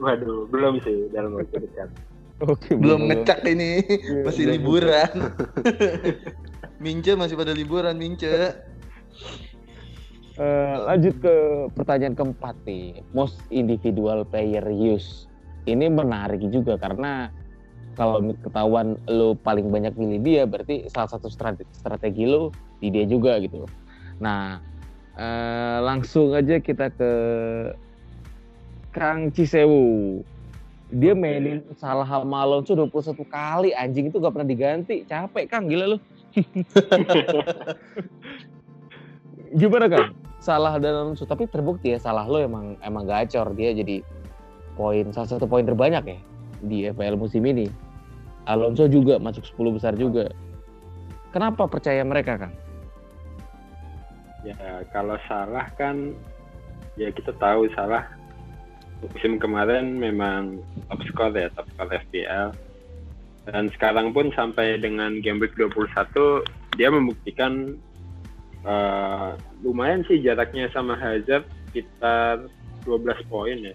[0.02, 1.88] Waduh, belum sih dalam waktu dekat.
[2.42, 5.14] Oke, Belum ngecek ini, Iya, masih belum liburan.
[6.82, 8.58] Mince masih pada liburan, Mince.
[10.32, 11.34] Eh, lanjut ke
[11.76, 15.28] pertanyaan keempat nih, most individual player use.
[15.68, 17.28] Ini menarik juga karena
[17.92, 22.48] kalau ketahuan lo paling banyak pilih dia, berarti salah satu strategi, strategi lo
[22.80, 23.68] di dia juga gitu.
[24.24, 24.56] Nah,
[25.20, 27.12] eh, langsung aja kita ke
[28.96, 30.24] Kang Cisewu.
[30.92, 35.04] Dia mainin salah sama Alonso 21 kali, anjing itu gak pernah diganti.
[35.04, 35.98] Capek Kang, gila lu.
[39.60, 40.21] Gimana Kang?
[40.42, 44.02] Salah dan Alonso, tapi terbukti ya salah lo emang emang gacor dia jadi
[44.74, 46.18] poin salah satu poin terbanyak ya
[46.66, 47.70] di FPL musim ini.
[48.50, 50.26] Alonso juga masuk 10 besar juga.
[51.30, 52.54] Kenapa percaya mereka Kang?
[54.42, 56.10] Ya kalau salah kan
[56.98, 58.02] ya kita tahu salah
[58.98, 60.58] musim kemarin memang
[60.90, 62.50] top score ya top score FPL
[63.46, 66.42] dan sekarang pun sampai dengan game week 21
[66.78, 67.78] dia membuktikan
[68.62, 69.30] eh,
[69.62, 72.46] lumayan sih jaraknya sama Hazard sekitar
[72.84, 73.74] 12 poin ya.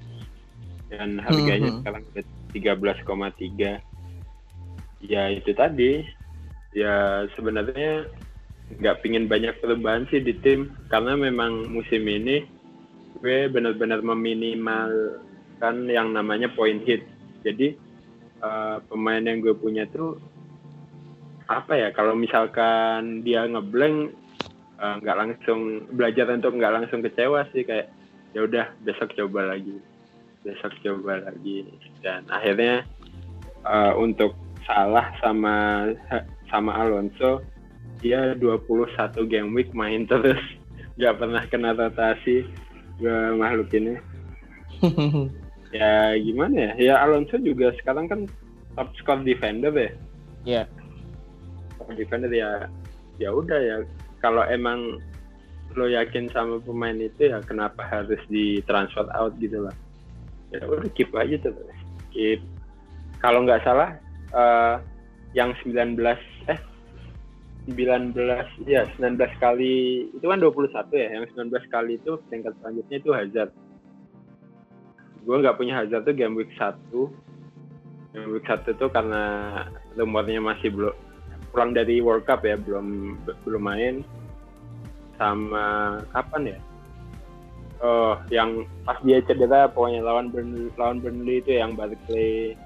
[0.88, 1.78] Dan harganya Mhm.
[1.84, 3.80] sekarang udah 13,3
[5.04, 6.04] ya itu tadi.
[6.76, 8.08] Ya sebenarnya
[8.78, 12.44] nggak pingin banyak perubahan sih di tim karena memang musim ini
[13.24, 17.04] gue benar-benar meminimalkan yang namanya point hit.
[17.44, 17.76] Jadi
[18.44, 20.20] eh, pemain yang gue punya tuh
[21.48, 24.12] apa ya kalau misalkan dia ngeblank
[24.78, 27.90] eh, nggak langsung belajar untuk nggak langsung kecewa sih kayak
[28.36, 29.78] ya udah besok coba lagi
[30.48, 31.68] besok coba lagi.
[32.00, 32.88] Dan akhirnya
[33.68, 34.32] eh, untuk
[34.64, 35.88] salah sama
[36.48, 37.44] sama Alonso
[38.00, 38.96] dia 21
[39.28, 40.40] game week main terus.
[40.98, 42.48] Nggak pernah kena rotasi
[42.98, 43.94] gue makhluk ini
[45.78, 46.72] ya gimana ya?
[46.74, 48.20] Ya Alonso juga sekarang kan
[48.74, 49.92] top score defender ya.
[50.48, 50.64] Iya.
[51.78, 52.66] top defender ya
[53.22, 53.78] ya udah ya
[54.28, 55.00] kalau emang
[55.80, 59.76] lo yakin sama pemain itu ya kenapa harus di transfer out gitu lah.
[60.52, 61.80] Ya udah keep aja terus.
[62.12, 62.44] Keep.
[63.24, 63.96] Kalau nggak salah
[64.36, 64.76] eh,
[65.32, 65.96] yang 19
[66.52, 66.60] eh
[67.72, 68.16] 19
[68.68, 73.52] ya 19 kali itu kan 21 ya yang 19 kali itu peringkat selanjutnya itu Hazard.
[75.24, 76.76] Gue nggak punya Hazard tuh game week 1
[78.12, 79.24] game week 1 tuh karena
[79.96, 81.07] rumornya masih belum
[81.52, 83.96] pulang dari World Cup ya belum belum main
[85.18, 86.60] sama kapan ya
[87.82, 92.58] oh yang pas dia cedera pokoknya lawan Burnley, lawan Burnley itu yang Barclay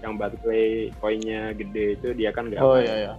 [0.00, 2.86] yang Barclay poinnya gede itu dia kan nggak Oh main.
[2.88, 3.14] iya ya.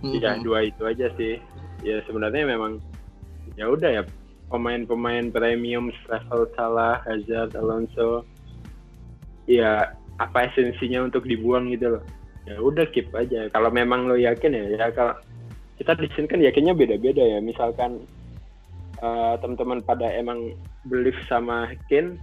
[0.00, 1.36] Iya dua itu aja sih.
[1.84, 2.80] Ya sebenarnya memang
[3.58, 4.02] ya udah ya
[4.48, 8.24] pemain-pemain premium level Salah, Hazard, Alonso.
[9.44, 12.02] Ya apa esensinya untuk dibuang gitu loh.
[12.50, 13.46] Ya udah keep aja.
[13.54, 15.14] Kalau memang lo yakin ya, ya kalau
[15.78, 17.38] kita di sini kan yakinnya beda-beda ya.
[17.38, 18.02] Misalkan
[18.98, 20.58] eh, teman-teman pada emang
[20.90, 22.18] belief sama Kane,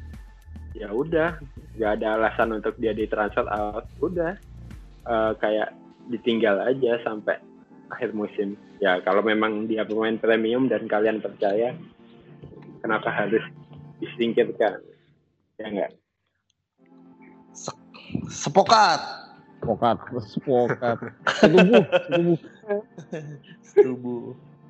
[0.76, 1.40] ya udah
[1.80, 3.88] nggak ada alasan untuk dia ditransfer out.
[4.04, 4.36] Udah
[5.08, 5.72] Eh, kayak
[6.12, 7.40] ditinggal aja sampai
[7.88, 8.60] akhir musim.
[8.84, 11.72] Ya kalau memang dia pemain premium dan kalian percaya,
[12.84, 13.40] kenapa harus
[14.04, 14.84] disingkirkan?
[15.56, 15.92] Ya enggak?
[18.28, 19.00] Sepokat.
[19.68, 19.98] Pokat,
[20.48, 20.98] pokat.
[21.44, 22.38] Setubuh, setubuh.
[23.60, 24.16] Setubu.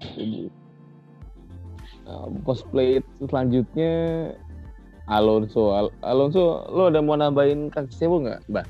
[0.02, 0.50] Setubuh.
[2.08, 3.94] Nah, cosplay selanjutnya
[5.06, 5.76] Alonso.
[5.76, 8.66] Al- Alonso, lo ada mau nambahin kaki sewu nggak, Mbak?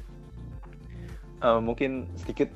[1.38, 2.50] Eh, mungkin sedikit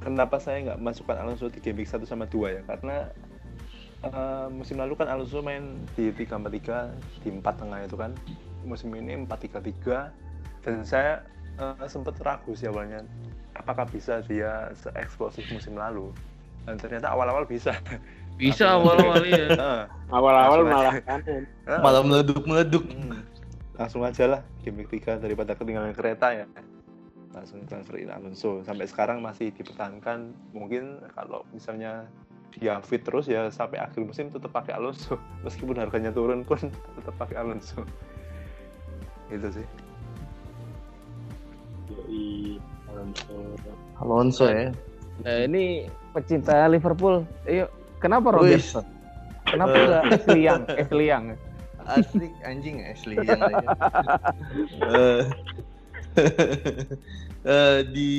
[0.00, 2.96] kenapa saya nggak masukkan Alonso di game week 1 sama 2 ya karena
[4.02, 8.16] eh, musim lalu kan Alonso main di 3-4-3 di 4 tengah itu kan
[8.64, 11.20] musim ini 4-3-3 dan saya
[11.58, 13.04] eh, sempat ragu sih awalnya
[13.60, 16.12] apakah bisa dia se-eksplosif musim lalu?
[16.68, 17.72] Dan ternyata awal-awal bisa.
[18.36, 19.48] Bisa awal-awal ya.
[20.12, 21.44] Awal-awal malah eh,
[21.80, 22.84] Malah meleduk-meleduk.
[22.84, 23.24] Hmm.
[23.76, 26.48] langsung aja lah game week 3 daripada ketinggalan kereta ya.
[27.36, 28.64] Langsung transferin Alonso.
[28.64, 30.32] Sampai sekarang masih dipertahankan.
[30.56, 32.08] Mungkin kalau misalnya
[32.56, 35.20] dia fit terus ya sampai akhir musim tetap pakai Alonso.
[35.44, 37.84] Meskipun harganya turun pun tetap pakai Alonso.
[39.28, 39.85] Gitu sih
[41.90, 42.58] Yoi,
[42.90, 43.34] Alonso.
[44.02, 44.70] Alonso ya.
[45.24, 47.24] Nah, ini pecinta Liverpool.
[47.48, 47.70] Ayo,
[48.02, 48.56] kenapa Wih.
[48.56, 48.84] Robertson?
[49.46, 50.62] Kenapa nggak Ashley Young?
[50.80, 51.26] Ashley Young.
[51.86, 53.62] Asli anjing yang aja.
[54.82, 55.22] Eh,
[57.46, 58.10] eh, di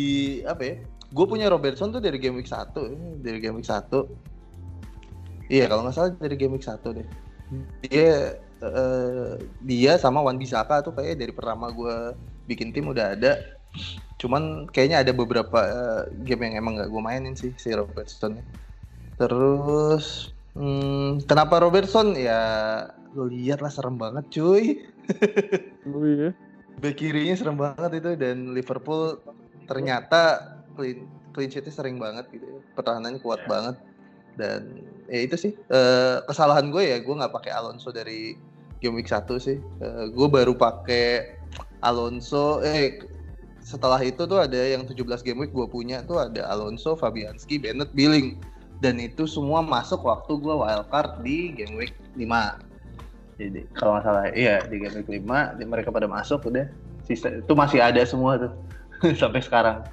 [0.48, 0.76] apa ya?
[1.12, 2.72] Gue punya Robertson tuh dari game week 1
[3.20, 5.52] dari game week 1.
[5.52, 7.08] Iya, kalau nggak salah dari game week 1 deh.
[7.88, 9.32] Dia eh,
[9.64, 12.16] dia sama Wan Bisaka tuh kayak dari pertama gue
[12.48, 13.57] bikin tim udah ada.
[14.18, 18.42] Cuman kayaknya ada beberapa eh, game yang emang nggak gue mainin sih si Robertson.
[19.18, 22.42] Terus hmm, kenapa Robertson ya
[23.14, 24.66] lu lihat lah serem banget cuy.
[25.88, 26.36] Oh iya.
[26.84, 29.16] Back kirinya serem banget itu dan Liverpool
[29.66, 30.44] ternyata
[30.76, 32.60] clean clean sheetnya sering banget gitu ya.
[32.76, 33.50] Pertahanannya kuat Ya.
[33.50, 33.76] banget
[34.38, 34.62] dan
[35.08, 38.36] ya itu sih eh, kesalahan gue ya gue nggak pakai Alonso dari
[38.84, 39.58] game week 1 sih.
[39.58, 41.40] Eh, gue baru pakai
[41.82, 43.00] Alonso eh
[43.68, 44.96] setelah itu tuh ada yang 17
[45.28, 48.40] game week gue punya tuh ada Alonso, Fabianski, Bennett, Billing
[48.80, 52.64] dan itu semua masuk waktu gue wildcard di game week 5
[53.38, 56.72] jadi kalau nggak salah iya di game week 5 di- mereka pada masuk udah.
[57.04, 58.52] Sisa itu masih ada semua tuh
[59.22, 59.84] sampai sekarang.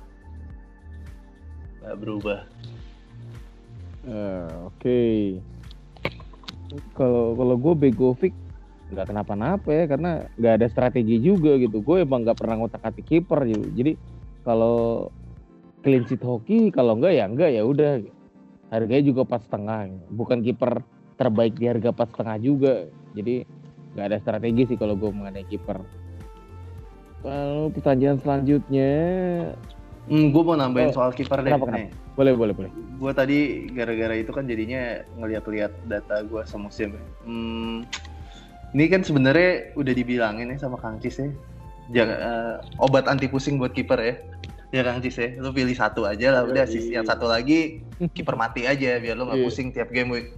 [1.82, 2.40] Nggak berubah.
[4.06, 5.02] Eh, Oke.
[6.96, 8.34] Kalau kalau gue Begovic
[8.92, 11.80] nggak kenapa-napa ya karena nggak ada strategi juga gitu.
[11.80, 13.64] Gue emang nggak pernah ngotak-atik kiper gitu.
[13.72, 13.92] Jadi
[14.44, 15.08] kalau
[15.80, 18.04] clean sheet hoki kalau enggak ya enggak ya udah.
[18.72, 19.88] Harganya juga pas setengah.
[20.10, 20.82] Bukan kiper
[21.14, 22.74] terbaik di harga pas setengah juga.
[23.14, 23.46] Jadi
[23.94, 25.78] nggak ada strategi sih kalau gue mengenai kiper.
[27.24, 28.90] Lalu pertanyaan selanjutnya
[30.10, 32.70] hmm, gue mau nambahin Oh, soal kiper deh kenapa, nih boleh boleh boleh.
[32.70, 33.38] gue tadi
[33.72, 36.94] gara-gara itu kan jadinya ngeliat-liat data gue semusim.
[37.24, 37.88] Hmm,
[38.74, 41.30] ini kan sebenarnya udah dibilangin ya sama Kang Cis ya.
[41.92, 44.14] Jangan eh, obat anti pusing buat kiper ya.
[44.74, 47.78] Ya Kang Cis ya, lu pilih satu aja lah udah sisi yang satu lagi
[48.10, 49.46] kiper mati aja biar lu nggak Iya.
[49.46, 50.34] pusing tiap game week.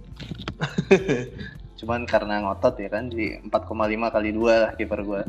[1.81, 5.21] Cuman karena ngotot ya kan di 4,5 kali dua lah kiper gue.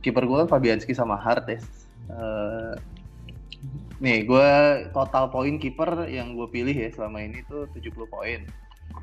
[0.00, 1.60] Kiper gue kan Fabianski sama Hart ya.
[2.08, 2.74] Eh,
[3.96, 4.48] Nih, gue
[4.92, 8.44] total poin kiper yang gue pilih ya selama ini tuh 70 poin.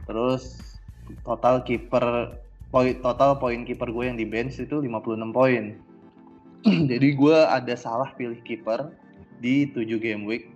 [0.05, 0.77] Terus
[1.25, 2.37] total kiper
[2.73, 4.89] poin total poin kiper gue yang di bench itu 56
[5.29, 5.77] poin.
[6.91, 8.89] Jadi gue ada salah pilih kiper
[9.37, 10.49] di 7 game week.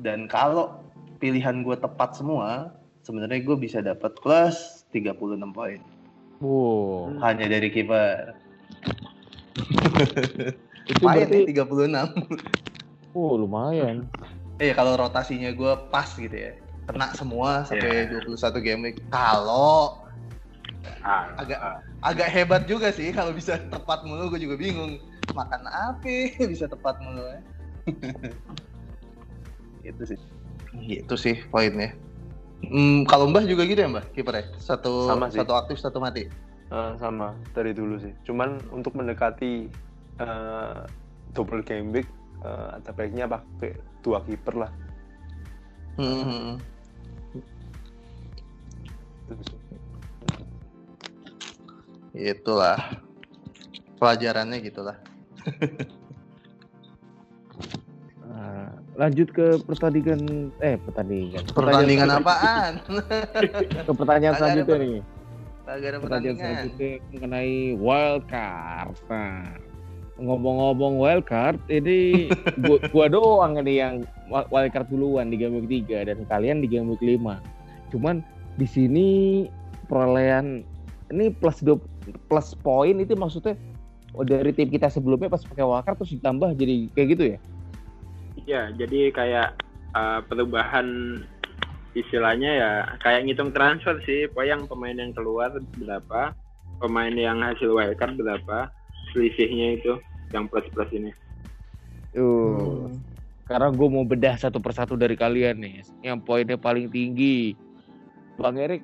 [0.00, 0.80] Dan kalau
[1.20, 2.72] pilihan gue tepat semua,
[3.04, 5.12] sebenarnya gue bisa dapat plus 36
[5.52, 5.78] poin
[6.42, 7.22] Wow.
[7.22, 8.34] hanya dari kiper.
[10.90, 13.14] Itu Lumayan berarti ya 36.
[13.14, 14.10] oh lumayan.
[14.58, 16.58] Eh kalau rotasinya gue pas gitu ya,
[16.90, 18.26] kena semua sampai Iya.
[18.26, 18.98] 21 game week.
[19.14, 20.01] Kalau
[21.38, 21.78] agak ah.
[22.02, 24.98] agak hebat juga sih kalau bisa tepat mulu, gue juga bingung
[25.34, 27.40] makan apa bisa tepat mulu ya.
[29.86, 30.18] gitu sih.
[30.82, 31.94] Gitu sih poinnya.
[32.62, 34.44] Hmm, kalau Mbah juga gitu ya Mbah kiper ya?
[34.58, 35.42] Satu Sama sih.
[35.42, 36.30] satu aktif satu mati.
[36.72, 38.14] Eh, sama dari dulu sih.
[38.24, 39.68] Cuman untuk mendekati
[40.22, 40.80] eh,
[41.36, 42.08] double game week,
[42.46, 44.72] eh, ada baiknya pakai dua kiper lah.
[46.00, 46.56] Hmm.
[49.28, 49.61] Itu sih.
[52.12, 52.76] Itulah
[53.96, 54.96] pelajarannya gitulah.
[58.28, 61.42] Nah, lanjut ke pertandingan eh pertandingan.
[61.52, 62.72] Pertandingan apaan?
[63.88, 64.98] Ke pertanyaan selanjutnya per- nih.
[65.62, 66.36] Pertanyaan pertandingan.
[66.36, 68.94] selanjutnya mengenai wild card.
[69.08, 69.56] Nah,
[70.20, 72.28] ngomong-ngomong wild card, ini
[72.66, 73.94] gua, gua doang nih yang
[74.28, 77.24] wild card duluan di game week 3 dan kalian di game week 5.
[77.94, 78.20] Cuman
[78.60, 79.08] di sini
[79.88, 80.64] perolehan
[81.12, 81.76] ini plus do,
[82.28, 83.56] plus poin itu maksudnya
[84.16, 87.38] oh, dari tim kita sebelumnya pas pakai card terus ditambah jadi kayak gitu ya?
[88.42, 89.48] Iya, jadi kayak
[89.94, 91.20] uh, perubahan
[91.92, 92.70] istilahnya ya
[93.04, 96.32] kayak ngitung transfer sih, pokoknya yang pemain yang keluar berapa,
[96.80, 98.72] pemain yang hasil wildcard berapa,
[99.12, 99.92] selisihnya itu
[100.32, 101.12] yang plus-plus ini.
[102.16, 102.88] Tuh.
[102.88, 102.96] Hmm.
[103.44, 105.84] Sekarang gue mau bedah satu persatu dari kalian nih.
[106.00, 107.52] Yang poinnya paling tinggi.
[108.40, 108.80] Bang Erik,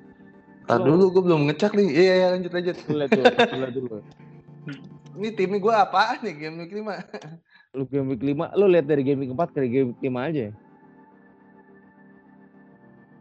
[0.69, 1.87] Tar dulu gue belum ngecek nih.
[1.89, 2.75] Iya, iya lanjut lanjut.
[2.93, 3.97] lihat dulu, lu lihat dulu.
[5.17, 7.73] Ini timnya gue apaan nih game week 5?
[7.73, 10.45] Lu game week 5, lu lihat dari game week 4 ke game week 5 aja.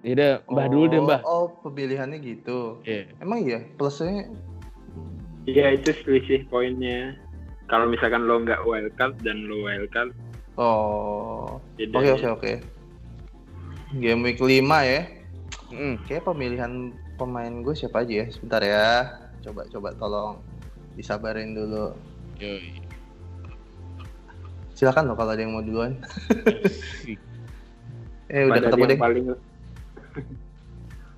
[0.04, 1.20] Ya udah, Mbah dulu deh, Mbah.
[1.24, 2.84] Oh, pemilihannya gitu.
[2.84, 3.10] Iya.
[3.18, 4.28] Emang iya, plusnya
[5.48, 7.16] Iya itu selisih poinnya.
[7.72, 10.12] Kalau misalkan lo nggak wildcard dan lo wildcard,
[10.58, 11.62] Oh.
[11.78, 12.52] Oke, oke, oke.
[14.02, 15.06] Game week 5 ya.
[15.70, 16.02] Mm.
[16.04, 18.26] Kayak pemilihan pemain gue siapa aja ya?
[18.30, 19.18] Sebentar ya.
[19.42, 20.38] Coba coba tolong
[20.94, 21.90] disabarin dulu.
[22.38, 22.78] Yoi.
[24.78, 25.98] Silakan loh kalau ada yang mau duluan.
[28.30, 28.98] eh udah Pada ketemu deh.
[28.98, 29.24] paling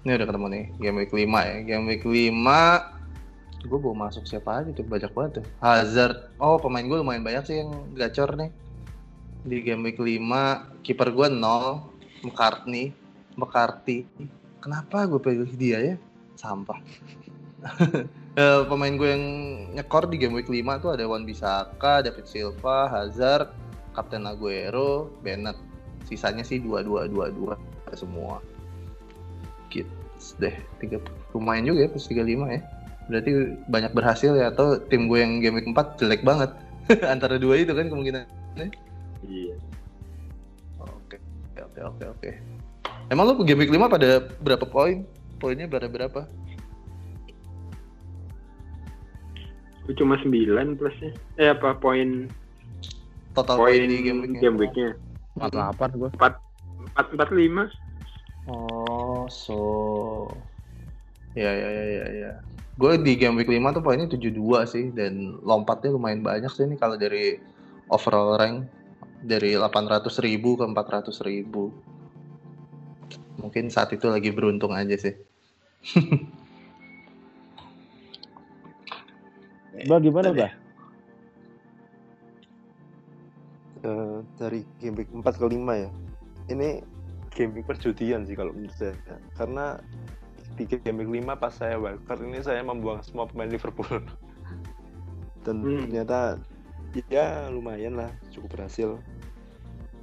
[0.00, 1.56] Ini udah ketemu nih, game week 5 ya.
[1.68, 3.00] Game week 5
[3.60, 5.46] gue bawa masuk siapa aja tuh banyak banget tuh.
[5.60, 6.32] Hazard.
[6.40, 8.48] Oh, pemain gue lumayan banyak sih yang gacor nih.
[9.44, 12.96] Di game week 5, kiper gue 0, McCartney,
[13.36, 14.08] McCarthy.
[14.60, 15.94] Kenapa gue pilih dia ya?
[16.36, 16.80] Sampah.
[18.38, 19.26] Eh, pemain gue yang
[19.74, 23.50] nyekor di game week 5 tuh ada Wan Bisaka, David Silva, Hazard,
[23.90, 25.58] Kapten Aguero, Bennett.
[26.06, 27.58] Sisanya sih 2-2-2-2
[27.98, 28.38] semua.
[29.66, 29.90] Gitu
[30.38, 30.54] deh.
[30.78, 31.02] Tiga,
[31.34, 32.60] lumayan juga ya plus 35 ya.
[33.10, 33.30] Berarti
[33.66, 36.54] banyak berhasil ya atau tim gue yang game week 4 jelek banget.
[37.12, 38.24] Antara dua itu kan kemungkinan.
[39.26, 39.58] Iya.
[40.78, 41.18] Oke,
[41.58, 42.30] oke, oke, oke.
[43.10, 45.02] Emang lu game week 5 pada berapa poin?
[45.42, 46.30] Poinnya berapa berapa?
[49.82, 51.10] Gue cuma 9 plusnya.
[51.34, 52.30] Eh apa poin
[53.34, 54.40] Total poin di game weeknya?
[54.46, 54.90] game weeknya?
[55.42, 56.10] 48 gue.
[56.14, 57.66] 4 4 5.
[58.46, 59.58] Oh, so.
[61.34, 62.32] Ya, ya, ya, ya, ya.
[62.78, 64.38] Gue di game week 5 tuh poinnya 72
[64.70, 67.42] sih dan lompatnya lumayan banyak sih ini kalau dari
[67.90, 68.70] overall rank
[69.26, 71.74] dari 800 ribu ke 400 ribu.
[73.40, 75.14] Mungkin saat itu lagi beruntung aja sih.
[79.88, 80.52] Bah gimana bah?
[83.80, 85.88] Eh, dari game week 4 ke 5 ya.
[86.52, 86.84] Ini
[87.32, 88.92] game week perjudian sih kalau menurut saya.
[89.40, 89.80] Karena
[90.60, 93.88] di game week 5 pas saya wildcard ini saya membuang semua pemain Liverpool.
[95.48, 95.80] Dan Hmm.
[95.88, 96.36] ternyata
[97.08, 99.00] ya lumayan lah, cukup berhasil.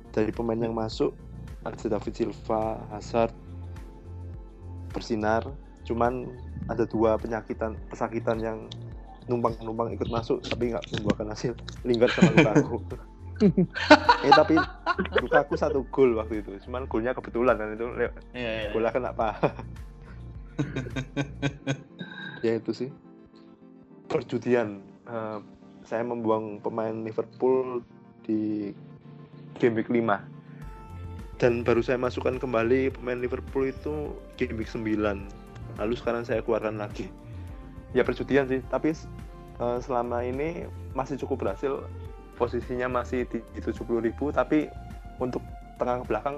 [0.09, 1.13] Dari pemain yang masuk
[1.68, 3.36] ada David Silva, Hazard,
[4.95, 5.43] bersinar.
[5.84, 6.28] Cuman
[6.68, 8.57] ada dua penyakitan pesakitan yang
[9.28, 11.53] numpang-numpang ikut masuk tapi nggak membuahkan hasil.
[11.84, 12.78] Lingard sama Lukaku.
[14.26, 14.55] eh tapi
[15.22, 16.55] Lukaku satu gol waktu itu.
[16.68, 18.70] Cuman golnya kebetulan kan itu le- Iya, iya.
[18.72, 19.51] bola kena paha.
[22.45, 22.89] ya itu sih.
[24.07, 24.80] Perjudian.
[25.07, 25.39] Eh,
[25.88, 27.84] saya membuang pemain Liverpool
[28.28, 28.72] di
[29.59, 30.36] game week 5.
[31.38, 34.81] Dan baru saya masukkan kembali pemain Liverpool itu game week 9.
[35.77, 37.13] Lalu sekarang saya keluarkan lagi.
[37.93, 38.97] Ya perjudian sih, tapi
[39.61, 40.65] eh, selama ini
[40.97, 41.85] masih cukup berhasil.
[42.41, 44.69] Posisinya masih di, di 70.000 tapi
[45.17, 45.41] untuk
[45.77, 46.38] tengah ke belakang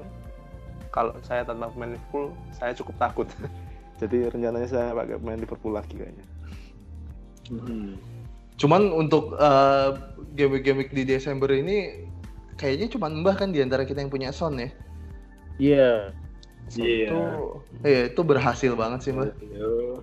[0.92, 3.28] kalau saya tanpa pemain Liverpool saya cukup takut.
[4.04, 6.26] Jadi rencananya saya pakai pemain Liverpool lagi kayaknya.
[7.56, 7.96] Hmm.
[8.60, 9.90] Cuman untuk eh,
[10.36, 12.04] game week di Desember ini
[12.60, 14.68] kayaknya cuma Mbah kan di antara kita yang punya Son ya.
[15.60, 16.16] Iya.
[16.70, 17.08] Son Iya.
[17.10, 17.20] itu
[17.84, 19.12] iya itu berhasil banget sih.
[19.12, 20.02] Yo.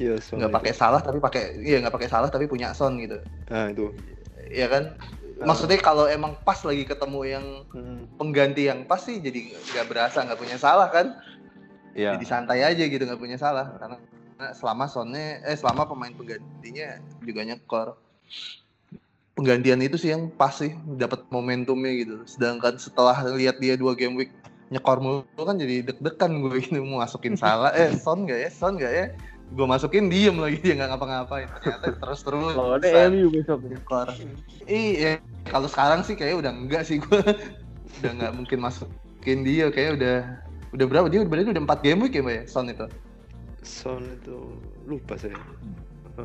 [0.00, 3.22] Iya, so Nggak pakai salah tapi pakai iya nggak pakai salah tapi punya Son gitu.
[3.48, 3.94] Nah, itu.
[4.50, 4.84] Iya kan?
[5.42, 8.06] Maksudnya kalau emang pas lagi ketemu yang Hmm.
[8.18, 11.14] pengganti yang pas sih jadi nggak berasa nggak punya salah kan?
[11.94, 12.16] Iya.
[12.18, 13.96] Jadi santai aja gitu nggak punya salah karena
[14.58, 17.88] selama Sonnya eh selama pemain penggantinya juga nyekor.
[19.32, 22.20] Penggantian itu sih yang pas sih dapat momentumnya gitu.
[22.28, 24.30] Sedangkan setelah lihat dia dua game week
[24.68, 28.50] nyekor mulu kan jadi deg-degan gue ini mau masukin salah eh Son nggak ya?
[28.52, 29.06] Son nggak ya?
[29.52, 31.48] Gue masukin diem lagi dia nggak ngapa-ngapain.
[31.60, 33.60] Ternyata terus terus Lawannya MU besok.
[33.68, 34.08] nyekor.
[34.64, 37.20] Iya kalau sekarang sih kayak udah enggak sih gue.
[38.00, 40.16] Udah nggak mungkin masukin dia kayak udah
[40.72, 41.06] udah berapa?
[41.12, 42.84] Dia berarti udah empat game week ya mbak ya Son itu?
[43.64, 44.36] Son itu
[44.84, 45.36] lupa saya.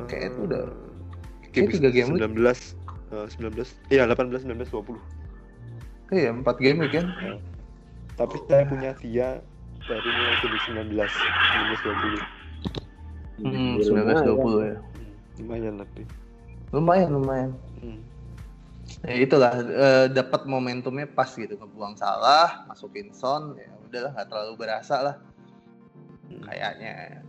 [0.08, 0.72] Kayaknya itu udah-
[1.52, 2.20] game kayak tiga game week.
[2.24, 3.54] 19 eh, 19
[3.88, 4.98] iya 18 19 20.
[6.10, 7.06] iya empat game week kan
[8.14, 9.38] Tapi saya punya dia
[9.80, 10.58] dari mulai game
[10.90, 12.18] 19 19
[13.38, 13.46] 20.
[13.46, 14.24] hmm, Lumayan.
[14.26, 14.78] 19 20 ya
[15.38, 16.02] Lumayan tapi.
[16.68, 18.02] lumayan lumayan Hmm.
[19.00, 24.54] ya itulah eh, dapat momentumnya pas gitu ngebuang salah masukin Son ya udahlah nggak terlalu
[24.58, 25.16] berasa lah
[26.28, 26.44] Hmm.
[26.44, 27.20] kayaknya Ya,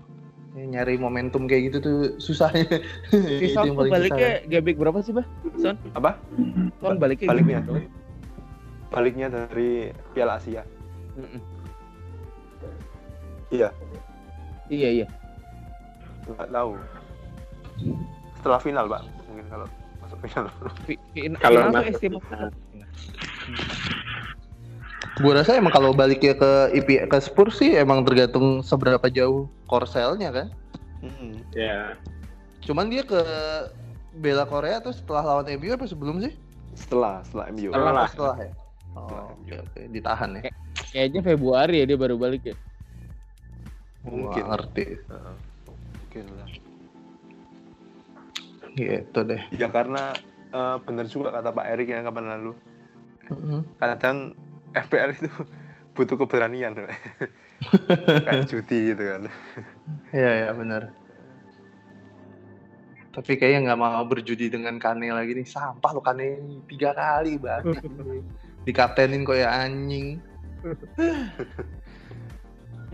[0.66, 2.68] nyari momentum kayak gitu tuh susahnya
[3.56, 5.24] Son tuh baliknya gabik berapa sih, Bah?
[5.56, 5.80] Son?
[5.94, 6.20] Apa?
[6.80, 7.60] Son baliknya Baliknya.
[8.90, 10.66] Baliknya dari Piala Asia.
[13.50, 13.70] Iya,
[14.70, 15.08] Iya, iya.
[16.26, 16.78] nggak tahu.
[18.38, 19.02] Setelah final, Pak.
[19.26, 19.68] Mungkin kalau
[20.00, 20.44] masuk final.
[20.86, 22.22] Fi- fi- Kalau final masuk final.
[25.20, 30.32] Gue rasa emang kalau baliknya ke IP ke Spurs sih emang tergantung seberapa jauh korselnya
[30.32, 30.48] kan.
[31.04, 31.44] Hmm.
[31.52, 32.00] Ya.
[32.64, 33.20] Cuman dia ke
[34.16, 36.32] bela Korea tuh setelah lawan MU apa sebelum sih?
[36.80, 37.70] Setelah, setelah MU.
[37.76, 37.92] Setelah.
[37.92, 38.52] Oh, setelah ya.
[38.56, 38.64] Setelah
[38.98, 39.20] Oh, MU.
[39.44, 40.42] oke oke ditahan ya.
[40.90, 42.56] Kayaknya Februari ya dia baru balik ya.
[44.08, 44.44] Mungkin.
[44.44, 44.86] Gua ngerti.
[45.04, 45.36] Heeh.
[45.68, 46.50] Mungkin lah.
[48.72, 49.42] Gitu deh.
[49.52, 50.16] Ya karena
[50.56, 52.52] eh, benar juga kata Pak Erik yang kapan lalu.
[53.30, 53.62] Mm-mm.
[53.78, 54.34] Kadang
[54.76, 55.30] FPL itu
[55.98, 56.74] butuh keberanian
[58.26, 59.22] kayak judi gitu kan
[60.16, 60.94] Iya ya benar.
[63.10, 65.44] Tapi kayaknya nggak mau berjudi dengan Kane lagi nih.
[65.44, 66.62] Sampah lo Kane ini.
[66.70, 67.84] tiga kali banget.
[68.64, 70.22] Dikatenin kayak anjing.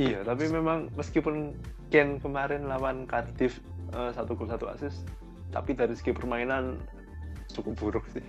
[0.02, 1.56] iya tapi memang meskipun
[1.90, 3.62] Ken kemarin lawan Cardiff
[3.96, 5.08] eh, satu gol satu assist
[5.50, 6.78] tapi dari segi permainan
[7.50, 8.22] cukup buruk sih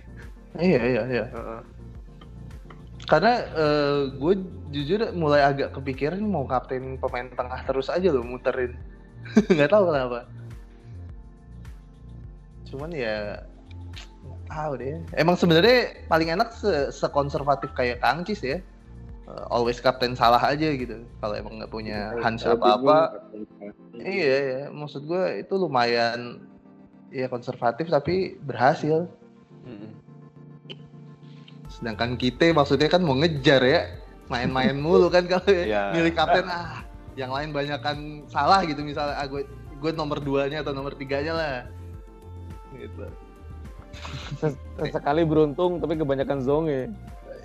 [0.57, 1.25] Iya iya iya.
[1.29, 1.61] Heeh.
[3.05, 3.45] Karena
[4.17, 4.33] gue
[4.73, 8.73] jujur mulai agak kepikiran mau kapten pemain tengah terus aja loh muterin.
[9.53, 10.19] nggak tahu kenapa.
[12.67, 13.43] Cuman ya nggak
[14.47, 14.97] tahu deh.
[15.15, 18.59] Emang sebenarnya paling enak se sekonservatif kayak Kangcis ya.
[19.27, 21.03] Eh, always kapten salah aja gitu.
[21.19, 22.97] Kalau emang nggak punya Hans Kalau apa apa,
[23.97, 24.61] Iya, iya.
[24.71, 26.47] maksud gue itu lumayan
[27.11, 29.07] ya konservatif tapi berhasil.
[29.67, 29.91] Mm-mm.
[31.77, 33.81] Sedangkan kita maksudnya kan mau ngejar ya,
[34.27, 35.93] main-main mulu kan kalau Iya.
[35.93, 36.81] milih kapten ah,
[37.13, 39.45] yang lain banyakan salah gitu misalnya ah, gue
[39.77, 41.55] gue nomor duanya atau nomor tiganya lah.
[42.73, 43.05] Gitu.
[44.41, 46.89] Ses- Sesekali beruntung tapi kebanyakan zonge.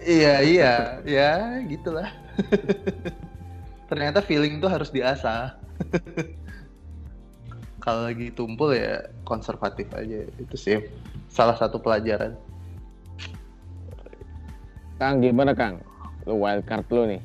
[0.02, 0.72] Iya iya,
[1.04, 1.30] ya
[1.68, 2.08] gitulah.
[3.92, 5.60] Ternyata feeling tuh harus diasah.
[7.84, 10.80] Kalau lagi tumpul ya konservatif aja itu sih
[11.28, 12.32] salah satu pelajaran.
[15.02, 15.82] Kang gimana Kang?
[16.30, 17.18] Lu wild card lu nih.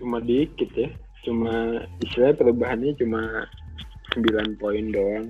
[0.00, 0.88] cuma dikit ya.
[1.20, 3.44] Cuma istilah perubahannya cuma
[4.16, 5.28] 9 poin doang.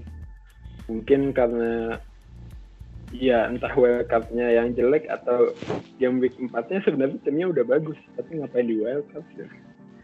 [0.87, 1.99] Mungkin karena
[3.11, 5.51] ya entah wildcard-nya yang jelek atau
[5.99, 9.51] game week 4 nya sebenarnya timnya udah bagus tapi ngapain di wildcard ya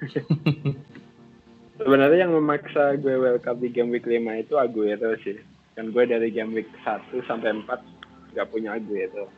[1.78, 5.38] sebenarnya yang memaksa gue wildcard di game week 5 itu Aguero sih.
[5.78, 9.30] Kan gue dari game week 1 sampai 4 nggak punya Aguero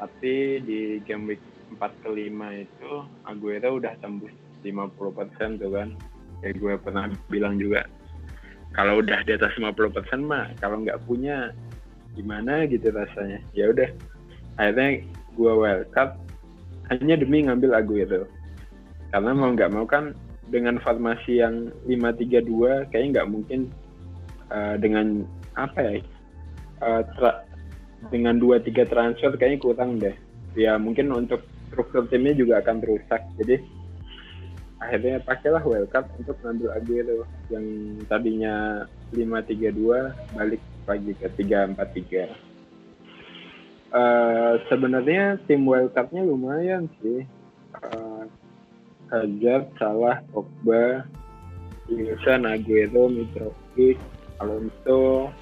[0.00, 1.42] tapi di game week
[1.76, 2.90] 4 ke 5 itu
[3.28, 4.32] Aguero udah tembus
[4.64, 5.92] 50% tuh kan.
[6.40, 7.84] Kayak gue pernah bilang juga
[8.72, 11.52] kalau udah di atas 50% mah kalau nggak punya
[12.16, 13.44] gimana gitu rasanya?
[13.52, 13.92] Ya udah
[14.56, 15.04] akhirnya
[15.36, 16.16] gue wildcard
[16.90, 18.24] hanya demi ngambil Aguero.
[19.12, 20.16] Karena mau nggak mau kan
[20.48, 23.60] dengan formasi yang 5-3-2 kayaknya nggak mungkin
[24.50, 25.92] eh, dengan apa ya
[27.14, 27.44] tra-
[28.08, 30.16] dengan dua tiga transfer kayaknya kurang deh.
[30.56, 33.20] Ya mungkin untuk struktur timnya juga akan rusak.
[33.36, 33.60] Jadi
[34.80, 37.64] akhirnya pakailah wildcard untuk ngambil Aguero yang
[38.08, 42.50] tadinya 5-3-2 balik lagi ke 3-4-3
[43.90, 47.26] Eh, sebenarnya tim wildcardnya lumayan sih.
[47.74, 48.24] Eh,
[49.10, 51.02] Hazard, Salah, Pogba,
[51.90, 53.98] Wilson, Aguero, Mitrovic,
[54.38, 55.34] Alonso,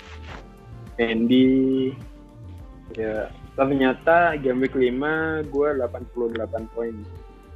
[0.96, 1.92] Mendy
[2.99, 6.94] ya ternyata game week 5 gue 88 poin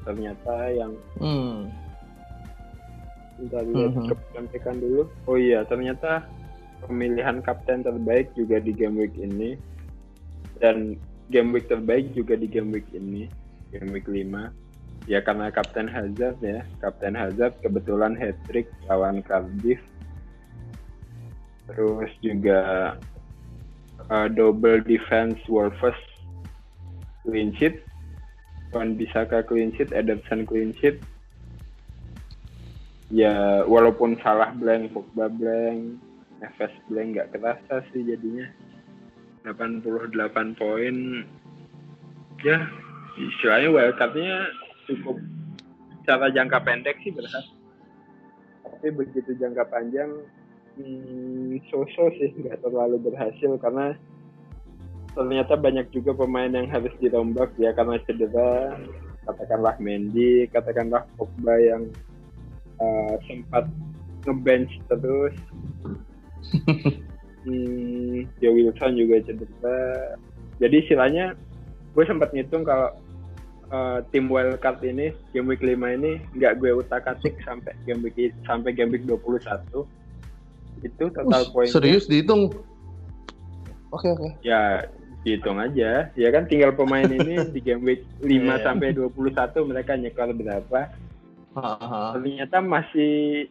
[0.06, 1.66] ternyata yang Hmm.
[3.38, 4.06] Bentar lihat Mhm.
[4.06, 5.02] kecantikan dulu.
[5.26, 6.22] Oh iya, ternyata
[6.84, 9.58] pemilihan kapten terbaik juga di game week ini.
[10.62, 10.94] Dan
[11.26, 13.26] game week terbaik juga di game week ini.
[13.74, 14.54] Game week 5.
[15.10, 16.62] Ya karena Kapten Hazard ya.
[16.78, 19.82] Kapten Hazard kebetulan hat-trick lawan Cardiff.
[21.66, 22.94] Terus juga
[24.10, 25.98] uh, double defense Wolves
[27.22, 27.84] clean sheet.
[28.72, 30.96] Wan Bisaka clean sheet, Ederson clean sheet,
[33.12, 36.00] ya walaupun salah blank Pogba blank
[36.40, 38.48] Neves blank nggak kerasa sih jadinya.
[39.44, 40.96] 88 poin.
[42.40, 42.58] Ya
[43.20, 44.48] istilahnya wildcardnya
[44.88, 45.20] cukup
[46.00, 47.62] secara jangka pendek sih berhasil
[48.82, 50.10] tapi begitu jangka panjang
[50.78, 53.96] hmm, so-so sih nggak terlalu berhasil karena
[55.12, 58.80] ternyata banyak juga pemain yang harus dirombak ya karena cedera
[59.28, 61.92] katakanlah Mendy katakanlah Pogba yang
[62.80, 63.68] uh, sempat
[64.26, 65.36] ngebench terus.
[67.46, 69.80] hmm, ya Wilson juga cedera.
[70.58, 71.34] Jadi istilahnya
[71.92, 72.94] gue sempat ngitung kalau
[73.72, 78.32] uh, tim wildcard ini game week 5 ini nggak gue utak atik sampai game week
[78.46, 79.84] sampai game week 21
[80.80, 82.48] itu total poin serius dihitung?
[83.90, 84.28] Oke oke.
[84.40, 84.80] ya
[85.22, 88.54] dihitung aja ya kan tinggal pemain ini di game week 5 Iya.
[88.60, 89.12] sampai 21
[89.62, 90.80] mereka nyekor berapa
[91.52, 92.16] Haha.
[92.16, 93.46] ternyata masih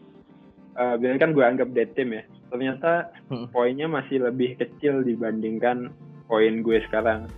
[0.74, 3.48] uh, bilang kan gue anggap dead team ya ternyata Hmm.
[3.48, 5.88] poinnya masih lebih kecil dibandingkan
[6.26, 7.30] poin gue sekarang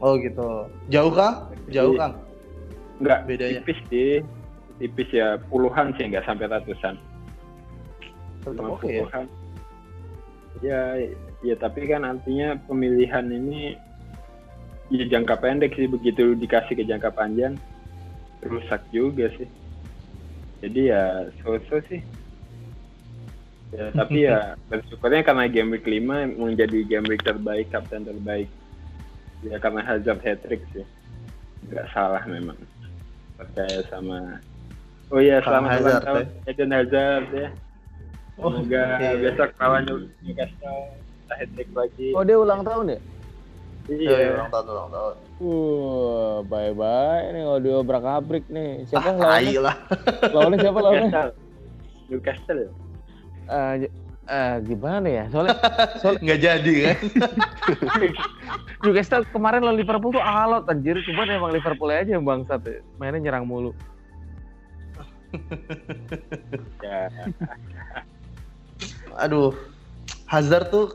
[0.00, 0.64] Oh gitu.
[0.88, 1.52] Jauh kah?
[1.68, 2.14] Jauh Jadi- kang?
[2.98, 3.60] nggak Bedanya.
[3.60, 4.12] tipis sih
[4.76, 6.96] tipis ya puluhan sih nggak sampai ratusan
[8.40, 9.04] Tetap oke ya.
[9.04, 9.26] puluhan
[10.60, 10.80] ya
[11.40, 13.78] ya tapi kan artinya pemilihan ini
[14.92, 15.88] ya jangka pendek sih.
[15.88, 17.56] Begitu dikasih ke jangka panjang
[18.44, 19.48] rusak juga sih.
[20.60, 22.02] Jadi ya so-so sih.
[23.70, 28.50] Ya tapi ya bersyukurnya karena game week 5 menjadi game week terbaik kapten terbaik.
[29.40, 30.84] Ya karena Hazard hat trick sih.
[31.70, 32.58] Nggak salah memang.
[33.40, 34.36] Percaya sama
[35.10, 37.48] oh iya selamat ulang tahun Eden Hazard ya
[38.34, 39.10] semoga iya.
[39.16, 39.82] besok lawan
[40.20, 40.80] Newcastle
[41.20, 43.00] kita hat trick lagi Oh dia ulang tahun ya?
[43.86, 45.14] Iya, iya ulang tahun, ulang tahun.
[45.40, 48.86] Wah, bye bye nih audio abrak-abrik nih.
[48.86, 49.58] Siapa Ah, lawannya?
[49.58, 49.76] lah.
[50.30, 51.10] Lawannya siapa lawannya?
[51.10, 51.30] Newcastle
[52.06, 52.60] Newcastle
[53.50, 53.94] Eh, j-
[54.28, 55.24] eh, gimana ya?
[55.26, 55.56] Soalnya
[55.98, 56.96] soalnya Nggak jadi kan?
[58.84, 62.78] Newcastle kemarin lawan Liverpool tuh alot anjir, cuman emang Liverpool aja yang bangsat ya.
[62.94, 63.74] Mainnya nyerang mulu.
[66.84, 67.06] ya
[69.18, 69.54] Aduh,
[70.30, 70.86] Hazard tuh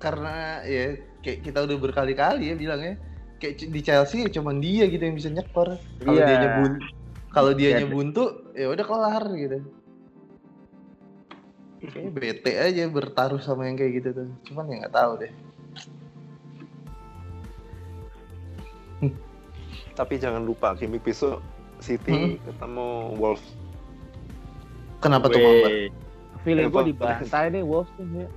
[0.00, 2.94] karena ya kayak kita udah berkali-kali ya bilang ya
[3.36, 5.76] kayak di Chelsea ya cuman dia gitu yang bisa nyekor.
[6.00, 6.26] Kalau Iya.
[6.28, 6.72] dia nyebun,
[7.32, 7.78] kalau dia Iya.
[7.84, 8.22] nyebuntu
[8.56, 9.58] ya udah kelar gitu.
[11.80, 14.28] Kayaknya bete aja bertaruh sama yang kayak gitu tuh.
[14.48, 15.32] Cuman ya nggak tahu deh.
[19.96, 21.40] Tapi jangan lupa week besok
[21.80, 23.44] City ketemu Wolves.
[25.00, 25.68] Kenapa tuh Mamba?
[26.40, 26.88] Feeling gue Kenapa?
[26.88, 28.24] dibantai nih Wolves nih.
[28.24, 28.28] ya.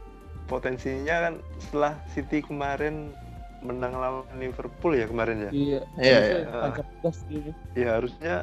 [0.43, 3.15] Potensinya kan setelah City kemarin
[3.63, 5.51] menang lawan Liverpool ya kemarin ya.
[5.55, 5.79] Iya.
[5.95, 6.81] Iya, iya.
[6.99, 7.51] gas gitu.
[7.79, 8.35] Ya harusnya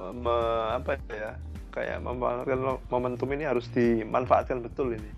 [0.00, 1.36] me- apa ya?
[1.70, 2.60] Kayak memanfaatkan
[2.90, 5.12] momentum ini harus dimanfaatkan betul ini.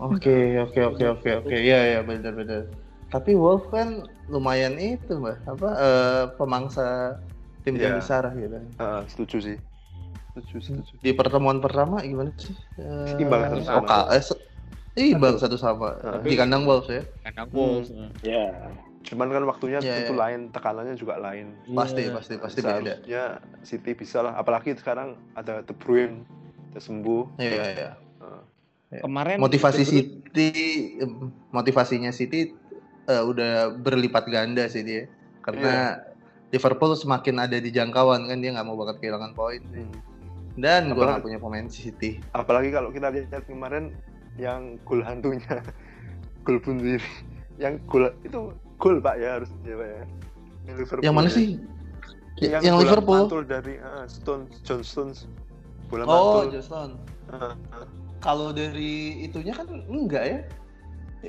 [0.00, 1.52] Oke, oke, oke, oke, oke.
[1.54, 2.70] Iya, iya, benar-benar.
[3.12, 5.36] Tapi Wolf kan lumayan itu, Mbak.
[5.44, 7.18] Apa eh, pemangsa
[7.66, 7.98] tim-tim Iya.
[8.00, 8.56] besar gitu.
[8.80, 9.56] Ah, setuju sih.
[10.34, 10.92] Setuju, setuju.
[10.98, 12.58] Di pertemuan pertama gimana sih?
[12.74, 14.10] Eh, Imbang satu sama.
[14.10, 14.42] Eh, se-
[14.96, 16.26] imbang satu sama Heeh.
[16.26, 17.02] di kandang Wolves ya.
[17.22, 17.56] Kandang Hmm.
[17.56, 17.88] Wolves.
[18.20, 18.50] ya
[19.04, 20.22] Cuman kan waktunya Iya, tentu iya.
[20.26, 21.54] lain, tekanannya juga lain.
[21.68, 22.16] Pasti, Iya.
[22.16, 22.98] pasti, pasti beda.
[22.98, 23.24] Seharusnya
[23.62, 24.34] City bisa lah.
[24.34, 26.24] Apalagi sekarang ada De Bruyne,
[26.72, 27.22] udah sembuh.
[27.36, 27.90] Iya, iya.
[28.96, 30.50] Kemarin Motivasi De Bruyne- City,
[30.98, 31.12] em,
[31.50, 32.56] motivasinya City
[33.04, 35.04] eh, udah berlipat ganda sih dia.
[35.42, 36.00] Karena
[36.48, 39.60] Liverpool semakin ada di jangkauan kan dia nggak mau banget kehilangan poin.
[39.60, 39.92] Hmm.
[40.54, 42.22] Dan gue nggak punya pemain City.
[42.30, 43.90] Apalagi kalau kita lihat kemarin
[44.38, 45.62] yang gol hantunya,
[46.46, 47.10] gol bunuh diri,
[47.58, 50.02] yang gol itu gol pak ya harus ya pak ya.
[50.64, 51.34] Yang, Liverpool Yang mana ya.
[51.34, 51.48] sih?
[52.38, 53.20] Yang, Yang, Liverpool.
[53.26, 55.26] mantul dari ah, Stone John Stones
[55.86, 56.44] bola Oh, mantul.
[56.58, 56.90] Johnson.
[57.30, 57.86] Ah, ah.
[58.18, 60.40] Kalau dari itunya kan enggak ya.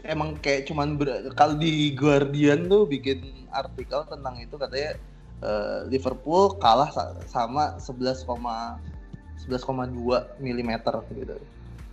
[0.04, 4.92] Emang kayak cuman ber- kalau di Guardian tuh bikin artikel tentang itu katanya
[5.40, 8.28] eh, Liverpool kalah sa- sama 11,
[9.42, 9.92] 11,2
[10.40, 10.72] mm
[11.12, 11.36] gitu.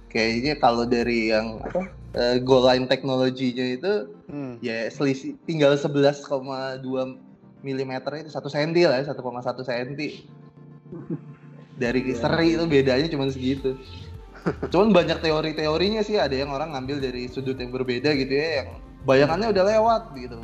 [0.09, 3.93] Kayaknya kalau dari yang apa eh, goal line teknologinya itu
[4.29, 4.57] Hmm.
[4.65, 6.81] ya selisih tinggal 11,2
[7.61, 10.25] mm itu satu senti lah, ya, 1,1 senti.
[11.77, 13.77] Dari seri itu bedanya cuma segitu.
[14.69, 18.69] Cuman banyak teori-teorinya sih, ada yang orang ngambil dari sudut yang berbeda gitu ya, yang
[19.05, 20.39] bayangannya udah lewat gitu.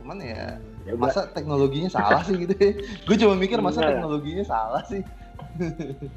[0.00, 2.72] Cuman ya ya masa teknologinya salah sih gitu ya.
[3.08, 3.96] Gue cuma mikir masa Iya.
[3.96, 5.00] teknologinya salah sih.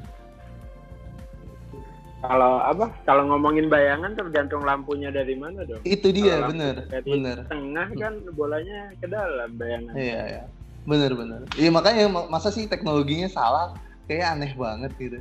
[2.18, 7.46] kalau apa kalau ngomongin bayangan tergantung lampunya dari mana dong Itu dia, bener, dari bener.
[7.46, 10.44] tengah kan bolanya ke dalam bayangan Iya, iya.
[10.88, 11.40] Bener, bener.
[11.54, 13.76] Iya makanya ma- masa sih teknologinya salah?
[14.08, 15.18] Kayak aneh banget gitu.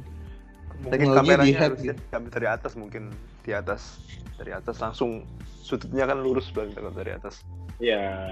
[0.80, 1.94] Mungkin Teknologi kameranya di-hack harus gitu.
[2.08, 3.04] diambil dari atas mungkin
[3.44, 3.82] di atas
[4.40, 5.26] dari atas langsung
[5.62, 7.44] sudutnya kan lurus banget kalau dari atas.
[7.78, 8.32] ya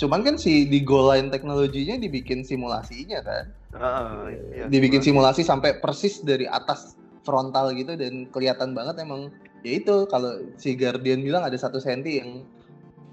[0.00, 3.44] Cuman kan si di goal line teknologinya dibikin simulasinya kan.
[3.74, 5.42] Ah, iya, dibikin simulasi.
[5.42, 6.94] simulasi sampai persis dari atas
[7.26, 9.34] frontal gitu dan kelihatan banget emang
[9.66, 12.44] ya itu kalau si Guardian bilang ada satu senti yang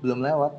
[0.06, 0.54] belum lewat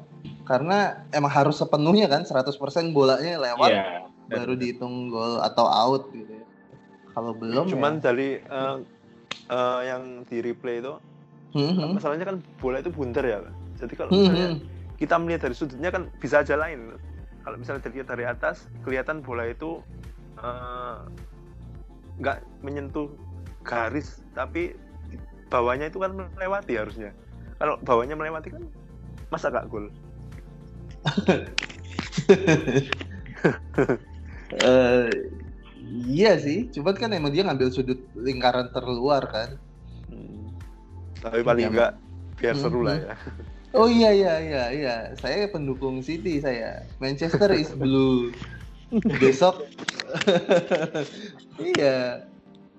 [0.46, 2.58] karena emang harus sepenuhnya kan 100%
[2.90, 6.44] bolanya lewat ya baru dihitung gol atau out gitu ya.
[7.12, 8.08] Kalau belum Cuman ya.
[8.08, 8.76] dari eh,
[9.52, 10.96] eh, yang di replay itu
[11.52, 12.00] Hmm, hmm.
[12.00, 13.44] masalahnya kan bola itu bundar ya.
[13.44, 13.52] Pak.
[13.84, 14.60] Jadi kalau Hmm, misalnya hmm.
[14.96, 16.96] kita melihat dari sudutnya kan bisa aja lain.
[17.42, 19.82] Kalau misalnya dilihat dari atas kelihatan bola itu
[20.38, 20.98] eh,
[22.22, 23.10] nggak menyentuh
[23.66, 24.74] garis tapi
[25.50, 27.10] bawahnya itu kan melewati harusnya.
[27.58, 28.62] Kalau bawahnya melewati kan
[29.30, 29.86] masa nggak gol?
[34.52, 35.08] Eh,
[36.12, 39.56] iya sih, cuman kan emang dia ngambil sudut lingkaran terluar kan.
[41.24, 41.92] Tapi paling Iya, enggak
[42.36, 43.06] biar Hmm, seru lah hmm.
[43.08, 43.14] ya.
[43.72, 46.84] Oh iya iya iya iya, saya pendukung City saya.
[47.00, 48.32] Manchester is blue.
[49.16, 49.64] Besok
[51.72, 52.28] Iya.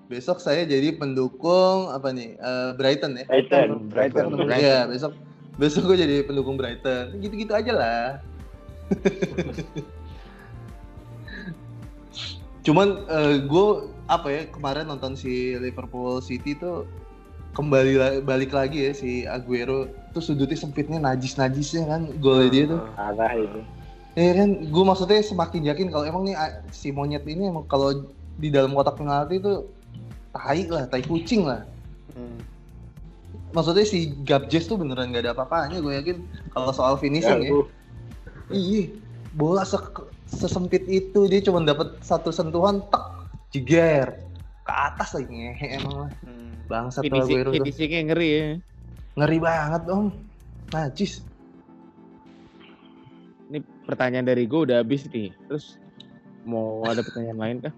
[0.06, 2.38] Besok saya jadi pendukung apa nih?
[2.38, 3.26] eh, Brighton ya.
[3.26, 4.54] Brighton Brighton Brighton.
[4.54, 5.12] Iya, besok
[5.54, 8.18] besok gue jadi pendukung Brighton gitu-gitu aja lah
[12.66, 13.04] cuman
[13.44, 13.66] gue
[14.08, 16.88] apa ya kemarin nonton si Liverpool City tuh
[17.54, 23.32] kembali balik lagi ya si Aguero tuh sudutnya sempitnya najis-najisnya kan golnya dia tuh Parah
[23.38, 23.60] itu.
[24.14, 28.06] Ya kan, gue maksudnya semakin yakin kalau emang nih ah, si monyet ini emang kalau
[28.38, 29.66] di dalam kotak penalti itu
[30.30, 31.66] tai lah, tai kucing lah.
[32.14, 32.38] Hmm.
[33.50, 36.16] Maksudnya si Gabjes tuh beneran gak ada apa-apanya, gue yakin
[36.54, 37.50] kalau soal finishing ya.
[37.50, 37.66] Ganggu.
[38.54, 38.82] Iya,
[39.34, 43.04] bola se- sesempit itu dia cuma dapat satu sentuhan, tek,
[43.50, 44.14] jeger
[44.62, 46.12] ke atas lagi ngehe emang lah.
[46.22, 46.43] Hmm.
[46.64, 47.54] Bangsat tuh Finishing, Aguero tuh.
[47.60, 48.46] finishingnya ngeri ya.
[49.20, 50.06] Ngeri banget om.
[50.72, 51.12] Najis.
[53.52, 55.30] Ini pertanyaan dari gue udah habis nih.
[55.46, 55.76] Terus
[56.48, 57.74] mau ada pertanyaan lain kah?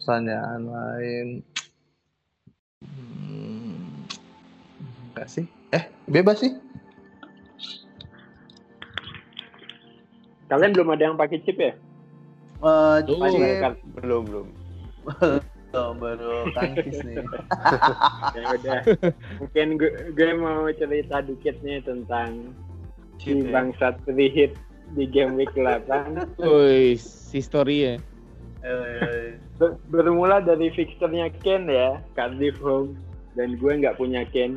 [0.00, 1.26] Pertanyaan lain.
[2.82, 4.04] Hmm,
[5.14, 5.46] enggak sih?
[5.70, 6.52] Eh, bebas sih.
[10.50, 11.78] Kalian belum ada yang pakai chip ya?
[12.60, 13.22] Eh, Cip,
[13.62, 13.78] kan?
[14.02, 14.46] Belum belum.
[15.74, 17.22] oh, baru tangkis nih.
[18.36, 18.80] Ya udah.
[19.42, 22.54] Mungkin gue, gue mau cerita dikit nih tentang
[23.20, 23.50] si ya.
[23.52, 24.54] bangsat hit
[24.94, 26.40] di game week 8.
[26.40, 27.94] Woi, si story ya.
[28.60, 32.96] Eh, Ber- bermula dari fixturnya Ken ya, Cardiff home
[33.36, 34.56] dan gue nggak punya Ken.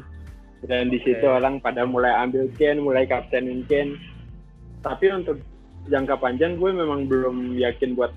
[0.63, 1.37] Dan di situ Oke.
[1.43, 3.99] orang pada mulai ambil Ken, mulai kaptenin Ken.
[4.79, 5.43] Tapi untuk
[5.91, 8.15] jangka panjang gue memang belum yakin buat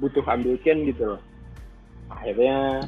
[0.00, 1.20] butuh ambil Ken gitu loh.
[2.12, 2.84] Akhirnya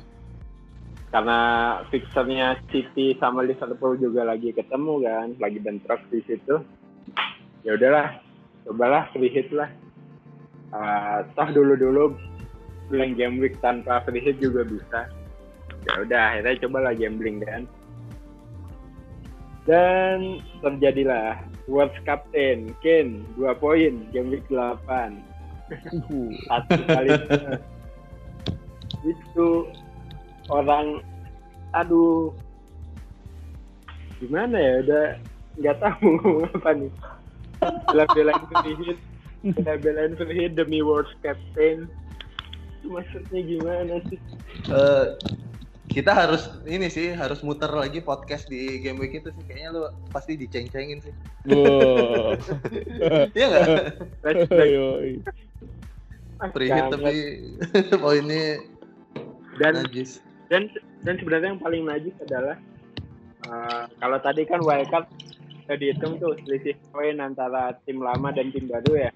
[1.14, 1.41] karena
[1.89, 6.61] fixturnya City sama Liverpool juga lagi ketemu kan, lagi bentrok di situ.
[7.62, 8.21] Ya udahlah,
[8.67, 9.71] cobalah free hit lah.
[10.75, 12.19] Ah, toh dulu-dulu
[12.91, 15.09] blank game week tanpa free hit juga bisa.
[15.87, 17.62] Ya udah, akhirnya cobalah gambling kan.
[19.67, 25.17] Dan terjadilah World Captain Ken 2 poin game week 8.
[26.47, 27.11] Satu kali
[29.05, 29.68] itu
[30.49, 31.03] orang
[31.74, 32.32] aduh
[34.22, 35.07] gimana ya udah
[35.61, 36.92] nggak tahu ngomong apa nih.
[37.90, 38.99] Bela-belain free hit
[39.57, 41.90] bela-belain free hit demi world captain
[42.86, 44.18] maksudnya gimana sih?
[44.70, 45.07] Eh,
[45.90, 49.42] kita harus ini sih harus muter lagi podcast di game week itu sih.
[49.47, 49.82] Kayaknya lu
[50.14, 51.14] pasti diceng-cengin sih.
[51.51, 52.38] Wow.
[53.36, 53.66] Iya nggak?
[56.36, 57.14] Hit tapi
[58.03, 58.61] poinnya
[59.59, 60.21] dan najis.
[60.49, 60.69] dan
[61.03, 62.57] dan sebenarnya yang paling najis adalah
[63.43, 65.07] eh, kalau tadi kan wildcard
[65.67, 69.11] udah dihitung tuh selisih poin antara tim lama dan tim baru ya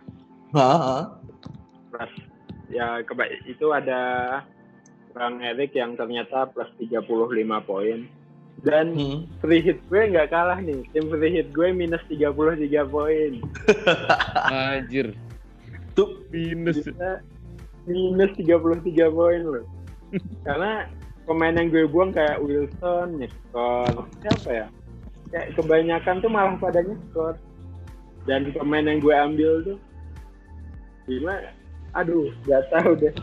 [1.91, 2.13] plus
[2.71, 4.01] ya keba itu ada
[5.11, 7.07] Bang Erik yang ternyata plus 35
[7.63, 8.07] poin
[8.61, 9.25] dan Hmm.
[9.41, 12.35] free hit gue nggak kalah nih tim free hit gue minus 33
[12.87, 13.33] poin
[14.53, 15.15] Anjir.
[15.95, 16.83] Tuh Minus.
[16.85, 17.23] Kita
[17.87, 18.71] minus 33
[19.11, 19.65] poin loh
[20.47, 20.89] karena
[21.25, 24.67] pemain yang gue buang kayak Wilson nyekor siapa ya?
[25.31, 27.35] Kayak kebanyakan tuh malah pada nyekor
[28.27, 29.79] dan pemain yang gue ambil tuh
[31.07, 31.51] gimana
[31.95, 33.15] aduh gak tahu deh.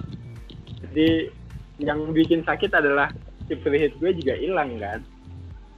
[0.87, 1.31] Jadi
[1.83, 3.11] yang bikin sakit adalah
[3.47, 4.99] chip free hit gue juga hilang kan?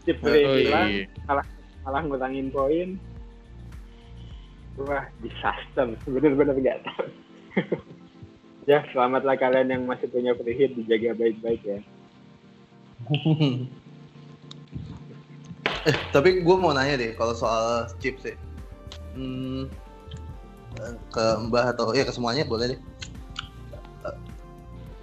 [0.05, 1.05] Chip free hit hilang iya.
[1.86, 2.97] malah ngurangin poin.
[4.80, 5.91] Wah disaster.
[6.07, 7.07] Bener-bener gak tahu
[8.70, 11.80] ya selamatlah kalian yang masih punya free hit dijaga baik-baik ya
[15.88, 18.36] Eh, tapi gue mau nanya deh kalau soal chips ya.
[19.15, 19.72] Hmm,
[21.09, 22.80] ke Mbah atau ya ke semuanya boleh deh.
[24.03, 24.17] Eh,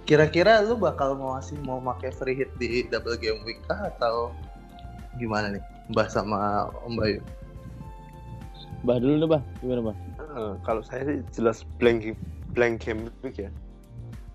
[0.05, 4.29] Kira-kira lu bakal mau masih mau pakai free hit di double game week kah atau
[5.17, 5.63] gimana nih?
[5.89, 7.19] Mbah sama Om Bayu.
[8.85, 9.41] Bah dulu deh, Bah.
[9.59, 9.97] Gimana, Bah?
[10.21, 12.13] Eh, kalau saya sih jelas blank
[12.51, 13.51] blank game week ya.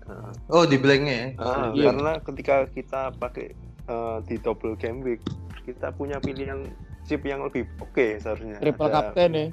[0.03, 1.27] Eh, Oh di blanknya ya?
[1.71, 1.83] Iya.
[1.89, 5.21] Karena ketika kita pakai eh, di double game week,
[5.63, 6.67] kita punya pilihan
[7.03, 8.59] chip yang lebih oke seharusnya.
[8.59, 9.47] Triple Ada- captain ya.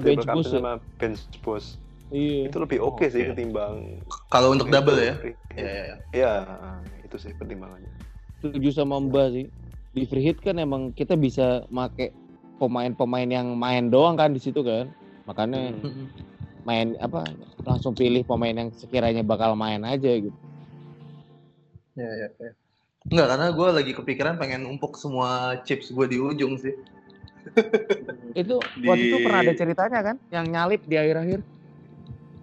[0.00, 0.56] bench triple boost captain ya?
[0.56, 1.68] sama bench boost.
[2.06, 2.48] Iya.
[2.48, 3.28] Itu lebih oke sih Oke.
[3.34, 3.98] ketimbang
[4.30, 5.14] Kalau untuk double ya?
[5.18, 5.96] Iya, iya, iya.
[6.12, 6.32] Iya,
[7.02, 7.90] itu sih pertimbangannya.
[8.38, 9.46] Setuju sama Mbak sih.
[9.90, 12.12] Di free hit kan emang kita bisa make
[12.56, 14.86] pemain-pemain yang main doang kan di situ kan.
[15.24, 16.06] Makanya Hmm.
[16.66, 17.22] Main apa
[17.62, 20.34] langsung pilih pemain yang sekiranya bakal main aja gitu.
[21.94, 22.52] Iya, iya, iya.
[23.06, 26.74] Enggak, karena gue lagi kepikiran pengen umpuk semua chips gue di ujung sih.
[28.36, 31.40] Itu Di- waktu itu pernah ada ceritanya kan yang nyalip di akhir-akhir.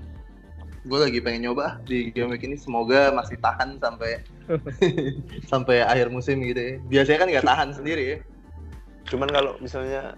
[0.85, 2.59] Gue lagi pengen nyoba di game week ini.
[2.61, 4.21] Semoga masih tahan sampai
[5.51, 6.75] sampai akhir musim gitu ya.
[6.85, 8.19] Biasanya kan nggak tahan sendiri ya.
[9.09, 10.13] Cuman kalau misalnya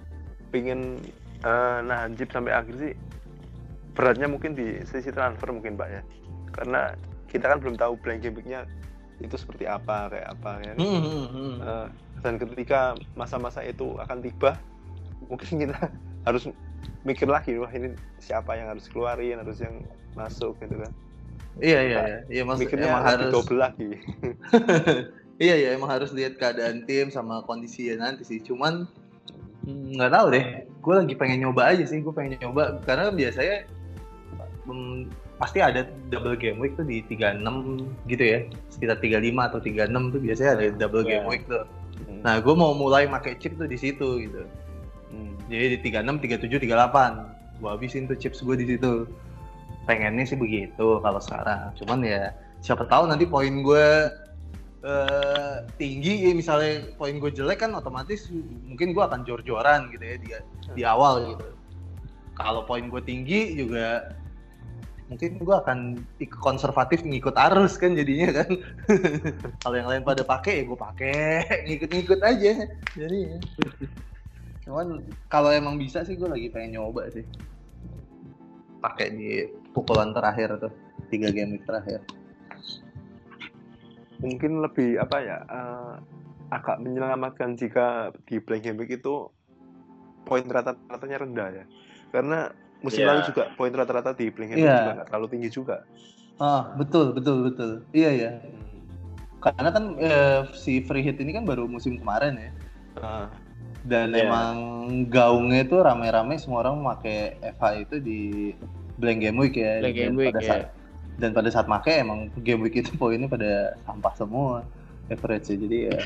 [0.50, 1.00] pingin
[1.44, 2.92] eh, nahan chip sampai akhir sih
[3.96, 6.02] beratnya mungkin di sisi transfer mungkin Pak ya.
[6.52, 6.92] Karena
[7.28, 8.38] kita kan belum tahu blank game
[9.16, 10.74] itu seperti apa kayak apa ya.
[10.76, 11.54] Hmm, hmm, hmm.
[11.64, 11.86] Eh,
[12.20, 14.58] dan ketika masa-masa itu akan tiba
[15.30, 15.78] mungkin kita
[16.26, 16.50] harus
[17.06, 19.86] mikir lagi wah ini siapa yang harus keluarin harus yang
[20.18, 20.92] masuk gitu kan
[21.56, 22.18] Iya iya iya.
[22.28, 23.96] Iya maksud mikirnya emang harus double lagi
[25.44, 28.40] Iya iya emang harus lihat keadaan tim sama kondisinya nanti sih.
[28.40, 28.88] Cuman
[29.66, 30.46] nggak tahu deh.
[30.80, 31.98] Gue lagi pengen nyoba aja sih.
[31.98, 33.66] Gue pengen nyoba karena biasanya
[34.66, 37.42] hmm, pasti ada double game week tuh di 36
[38.06, 38.38] gitu ya.
[38.70, 41.10] Sekitar 35 atau 36 tuh biasanya ada double Iya.
[41.18, 41.64] game week tuh.
[42.22, 44.42] Nah, gue mau mulai pakai chip tuh di situ gitu.
[45.10, 45.34] Hmm.
[45.50, 47.58] Jadi di 36, 37, 38.
[47.62, 49.06] Gue habisin tuh chips gue di situ.
[49.86, 51.70] Pengennya sih begitu kalau sekarang.
[51.78, 53.86] Cuman ya siapa tahu nanti poin gue
[54.84, 58.28] eh, tinggi ya misalnya poin gue jelek kan otomatis
[58.66, 60.28] mungkin gue akan jor-joran gitu ya di,
[60.76, 61.46] di awal gitu.
[62.36, 64.12] Kalau poin gue tinggi juga
[65.06, 65.78] mungkin gue akan
[66.18, 68.50] ikut konservatif ngikut arus kan jadinya kan.
[69.62, 71.16] Kalau yang lain pada pakai ya gue pakai
[71.70, 72.52] ngikut-ngikut aja.
[72.98, 73.20] Jadi
[74.66, 74.98] cuman
[75.30, 77.22] kalau emang bisa sih gue lagi pengen nyoba sih
[78.82, 80.74] pakai di pukulan terakhir tuh
[81.06, 82.02] tiga game terakhir
[84.20, 85.94] mungkin lebih apa ya eh,
[86.50, 89.28] agak menyelamatkan jika di blank game week itu
[90.22, 91.64] poin rata-ratanya rendah ya
[92.10, 92.50] karena
[92.80, 93.08] musim Iya.
[93.12, 94.80] lalu juga poin rata-rata di blank game week Iya.
[94.80, 95.76] juga nggak terlalu tinggi juga
[96.36, 98.30] ah betul betul betul iya ya
[99.40, 102.50] karena kan eh, si free hit ini kan baru musim kemarin ya
[102.96, 103.28] Ah,
[103.84, 104.24] dan Iya.
[104.24, 104.56] emang
[105.12, 108.20] gaungnya itu rame-rame semua orang memakai FH itu di
[108.96, 110.48] blank game week ya Blank game week, pada ya.
[110.48, 110.66] saat,
[111.16, 114.64] dan pada saat make emang game week itu poinnya pada sampah semua.
[115.06, 115.98] Average jadi ya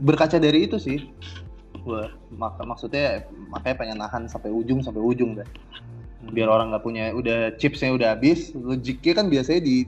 [0.00, 1.12] berkaca dari itu sih.
[1.84, 5.48] Gua mak- maksudnya makanya pengen nahan sampai ujung sampai ujung dah
[6.34, 8.50] biar orang nggak punya udah chipsnya udah habis.
[8.56, 9.86] Logiknya kan biasanya di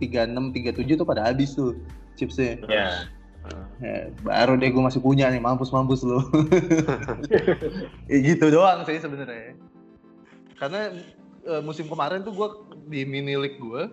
[0.00, 1.76] 36 37 tuh pada habis tuh
[2.16, 2.62] chipsnya.
[2.70, 2.88] Ya.
[3.78, 6.18] Ya, baru deh gue masih punya nih mampus mampus lu.
[8.10, 9.54] Ya, gitu doang sih sebenarnya.
[10.56, 10.94] Karena
[11.46, 12.48] eh, musim kemarin tuh gue
[12.90, 13.90] di mini league gue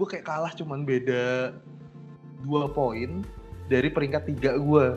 [0.00, 1.52] gue kayak kalah cuman beda
[2.40, 3.20] dua poin
[3.68, 4.96] dari peringkat tiga gue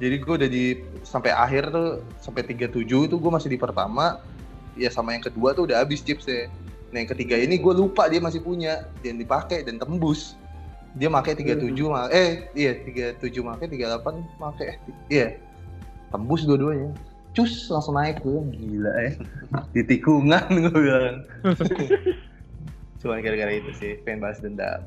[0.00, 0.64] jadi gue udah di
[1.04, 4.24] sampai akhir tuh sampai 37 itu gue masih di pertama.
[4.72, 6.48] Ya sama yang kedua tuh udah habis chipsnya.
[6.88, 8.88] Nah yang ketiga ini gue lupa dia masih punya.
[9.04, 10.40] Dan dipakai dan tembus.
[10.96, 14.76] Dia pakai 37 ma- eh iya 37 pakai 38 pakai eh,
[15.12, 15.28] iya.
[16.08, 16.96] Tembus dua-duanya.
[17.36, 19.12] Cus langsung naik gue gila ya
[19.76, 21.22] di tikungan gue bilang
[23.00, 24.84] cuma gara-gara itu sih pengen bahas dendam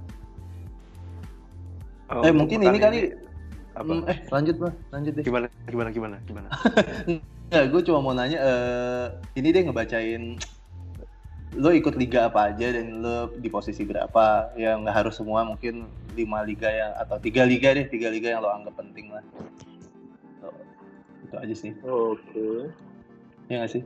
[2.13, 2.99] Oh, eh mungkin ini kali.
[3.73, 3.89] apa?
[3.89, 5.23] Hmm, eh lanjut lah lanjut deh.
[5.25, 6.47] Gimana gimana gimana gimana?
[7.53, 10.37] Ya gue cuma mau nanya eh ini deh ngebacain
[11.53, 14.53] lo ikut liga apa aja dan lo di posisi berapa?
[14.57, 18.41] Ya nggak harus semua mungkin lima liga yang atau tiga liga deh tiga liga yang
[18.45, 19.21] lo anggap penting lah.
[20.37, 20.53] So,
[21.25, 21.71] itu aja sih.
[21.81, 22.69] Oke.
[23.49, 23.83] ya nggak sih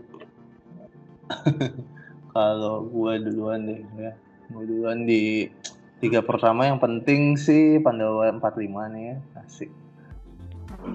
[2.38, 4.14] kalau gue duluan deh ya.
[4.54, 5.50] Gue duluan di
[5.98, 9.18] tiga pertama yang penting sih Pandawa 45 nih ya.
[9.42, 9.74] Asik.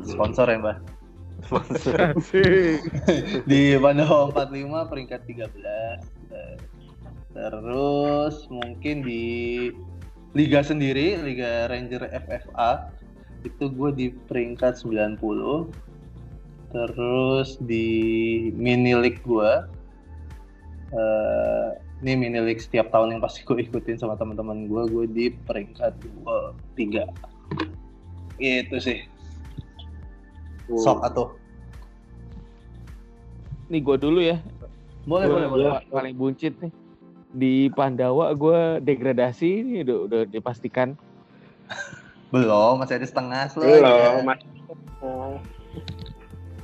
[0.07, 0.79] Sponsor ya mbak?
[3.51, 6.57] Di Pandawa 45 peringkat 13 Eh,
[7.33, 9.25] terus mungkin di
[10.33, 12.89] liga sendiri Liga Ranger FFA
[13.45, 15.19] itu gue di peringkat 90
[16.73, 17.89] terus di
[18.57, 19.53] mini league gue
[20.93, 21.69] eh
[22.03, 25.95] ini mini league setiap tahun yang pasti gue ikutin sama teman-teman gue gue di peringkat
[26.03, 27.07] dua tiga
[28.37, 28.99] itu sih
[30.69, 31.25] sok atau
[33.69, 34.37] Nih gue dulu ya.
[35.09, 36.73] boleh Gua boleh boleh pa- Paling buncit nih.
[37.33, 40.93] Di Pandawa gue degradasi ini udah, udah dipastikan.
[42.29, 44.41] belum masih ada setengah slow Belum, Mas.
[45.01, 45.41] Oh,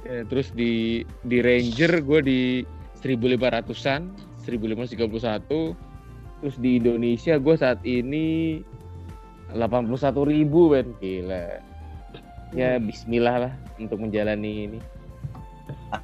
[0.05, 2.41] Ya, terus di di Ranger gue di
[3.03, 4.11] 1500-an,
[4.43, 5.77] 1531.
[6.39, 8.61] Terus di Indonesia gue saat ini
[9.55, 9.91] 81
[10.27, 10.95] ribu Ben.
[11.03, 11.47] Gila.
[12.57, 14.81] Ya bismillah lah untuk menjalani ini.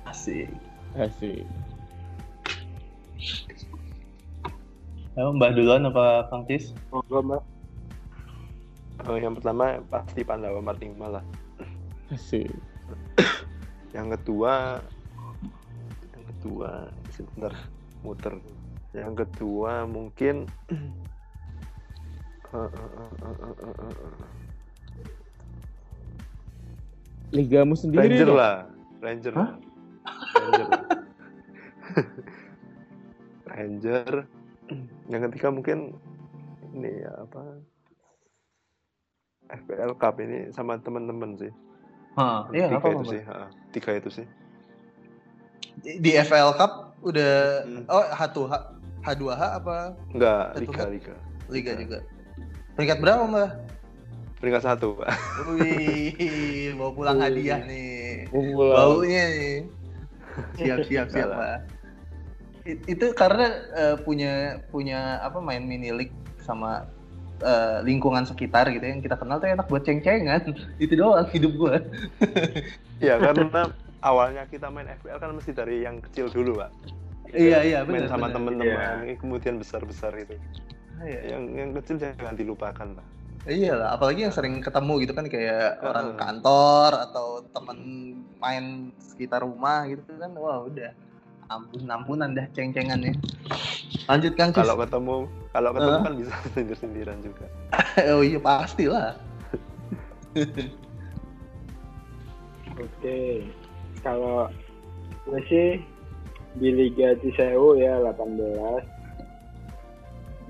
[0.09, 0.51] asik
[0.95, 1.45] Asik.
[5.15, 6.75] Emang Mbah duluan apa Kang Cis?
[6.91, 7.43] monggo, Mbak.
[9.05, 11.25] Oh, yang pertama pasti Pandawa 45 lah
[12.09, 12.49] Asik.
[13.95, 14.81] yang kedua
[16.45, 17.57] kedua, sebentar
[18.05, 18.37] muter.
[18.93, 20.45] Yang kedua mungkin
[22.53, 22.69] liga eh,
[23.65, 24.29] eh, eh,
[27.33, 28.57] ligamu sendiri Ranger lah.
[29.01, 29.33] Ranger.
[29.33, 30.69] Ranger
[33.57, 34.09] Ranger.
[35.09, 35.97] Yang ketiga mungkin
[36.77, 37.41] ini ya apa
[39.49, 41.53] FPL Cup ini sama teman-teman sih.
[42.21, 43.23] Ha, iya, tiga apa itu sih.
[43.25, 44.27] Ha, tiga itu sih.
[45.81, 46.73] Di, FL Cup
[47.03, 47.33] udah
[47.65, 47.85] Hmm.
[47.87, 48.55] oh H2H
[49.03, 49.77] H2H apa
[50.11, 51.15] enggak liga liga
[51.49, 51.99] liga juga?
[52.75, 53.51] Peringkat berapa mbak?
[54.41, 55.09] peringkat satu pak
[55.51, 57.25] Wih, bawa pulang Wih.
[57.25, 58.29] hadiah nih.
[58.29, 58.77] Pulang.
[58.77, 59.57] Baunya nih.
[60.55, 61.29] Siap siap siap.
[62.65, 66.85] It- Itu karena eh, punya punya apa main mini league sama
[67.41, 70.45] eh, lingkungan sekitar gitu yang kita kenal tuh enak buat ceng-cengan.
[70.83, 71.77] Itu doang hidup gua.
[73.01, 73.49] ya karena
[74.05, 76.71] awalnya kita main FPL kan mesti dari yang kecil dulu pak
[77.35, 80.37] Iya iya main sama teman-teman kemudian besar-besar itu
[81.03, 81.35] Iya.
[81.35, 83.07] yang yang kecil jangan dilupakan lah
[83.45, 85.85] Iya lah, apalagi yang sering ketemu gitu kan kayak Heeh.
[85.85, 87.79] orang kantor atau temen
[88.41, 90.89] main sekitar rumah gitu kan, wah udah
[91.53, 93.13] ampun ampunan dah ceng-cengannya.
[94.09, 96.05] Lanjut Kang kalau ketemu kalau ketemu Heeh.
[96.09, 97.45] kan bisa sendiri sendirian juga
[98.17, 99.13] oh iya pastilah.
[102.81, 103.45] Oke.
[104.05, 104.53] Kalau
[105.25, 105.81] gue sih
[106.61, 108.85] di Liga Cisewu ya 18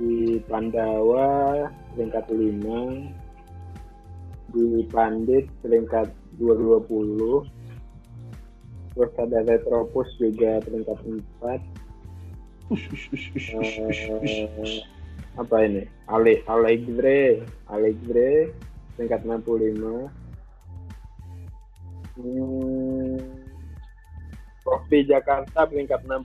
[0.02, 6.10] di Pandawa peringkat 5 di Pandit peringkat
[6.42, 7.46] 220
[8.94, 11.14] terus ada Retropus juga peringkat 4
[12.72, 14.80] Ush, ush, ush, ush, ush, ush, ush.
[14.80, 14.88] Eh,
[15.36, 15.84] apa ini?
[16.08, 18.56] Ale Alegre Alegre
[18.96, 20.08] peringkat 65
[22.16, 23.43] hmm,
[24.64, 26.24] Kopi Jakarta peringkat 65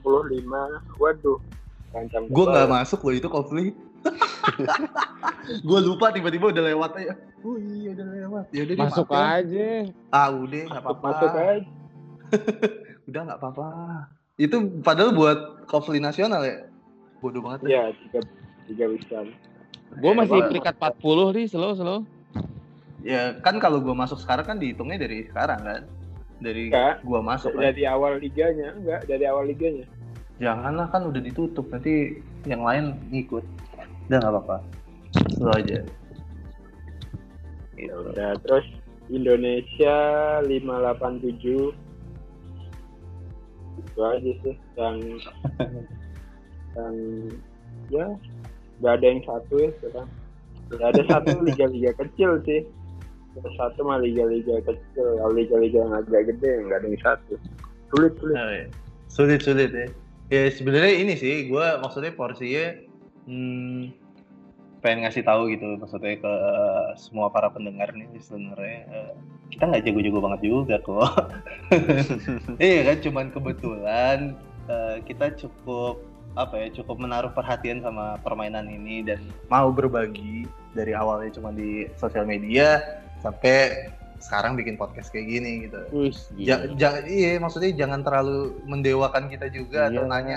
[0.96, 1.38] waduh
[1.90, 3.66] rancang Gue nggak masuk loh itu Kofli.
[5.68, 7.14] gue lupa tiba-tiba udah lewat aja.
[7.42, 8.44] Oh iya udah lewat.
[8.50, 9.28] Ya udah deh, Masuk maaf ya.
[9.36, 9.68] aja.
[10.08, 11.04] Ah udah nggak apa-apa.
[11.06, 11.52] masuk aja
[13.10, 13.66] Udah nggak apa-apa.
[14.34, 16.56] Itu padahal buat Kofli nasional ya.
[17.20, 17.68] Bodoh banget.
[17.68, 18.20] ya tiga
[18.64, 19.24] tiga besar
[19.92, 21.98] Gue masih Iya, peringkat 40 nih, slow slow.
[23.02, 25.82] Ya kan kalau gua masuk sekarang kan dihitungnya dari sekarang kan.
[26.40, 27.04] Dari Enggak.
[27.04, 27.68] gua masuk kan.
[27.68, 29.84] dari awal liganya enggak dari awal liganya
[30.40, 32.16] Janganlah kan udah ditutup nanti
[32.48, 33.44] yang lain ngikut.
[34.08, 34.56] Udah nggak apa-apa.
[35.36, 35.84] Slow aja.
[37.80, 38.64] ya udah terus
[39.08, 39.96] Indonesia
[40.44, 41.72] 587
[43.80, 44.96] itu aja sih yang
[46.76, 46.96] yang
[47.88, 48.06] ya
[48.80, 50.08] nggak ada yang satu ya sekarang
[50.70, 52.68] nggak ada satu liga-liga kecil sih
[53.38, 57.34] satu mah liga-liga kecil kalau liga-liga yang agak gede nggak ada yang satu
[57.90, 58.66] sulit sulit Oh, iya.
[59.10, 59.86] Sulit sulit ya.
[60.30, 62.78] Ya sebenarnya ini sih gua maksudnya porsinya
[63.26, 63.90] hmm,
[64.78, 66.34] pengen ngasih tahu gitu maksudnya ke
[66.94, 69.12] semua para pendengar nih sebenarnya eh,
[69.50, 71.34] kita nggak jago-jago banget juga kok.
[72.62, 74.18] iya kan cuman kebetulan
[74.70, 75.98] eh, kita cukup
[76.38, 79.18] apa ya cukup menaruh perhatian sama permainan ini dan
[79.50, 80.46] mau berbagi
[80.78, 82.78] dari awalnya cuma di sosial media
[83.20, 83.88] sampai
[84.20, 85.80] sekarang bikin podcast kayak gini gitu.
[85.90, 90.10] Wih, Ja- ja- iya maksudnya jangan terlalu mendewakan kita juga atau Iya.
[90.10, 90.36] nanya.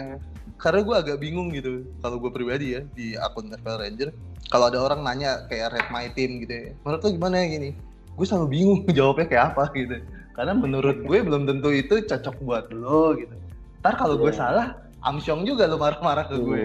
[0.56, 4.10] Karena gue agak bingung gitu kalau gue pribadi ya di akun FPL Ranger.
[4.48, 7.48] Kalau ada orang nanya kayak rate my team gitu ya menurut lo gimana ya?
[7.50, 7.70] gini.
[8.14, 9.96] Gue selalu bingung jawabnya kayak apa gitu.
[10.32, 13.36] Karena menurut gue belum tentu itu cocok buat lo gitu.
[13.80, 14.40] Ntar kalau gue Iya.
[14.40, 14.68] salah
[15.04, 16.60] Amsyong juga lo marah-marah ke gue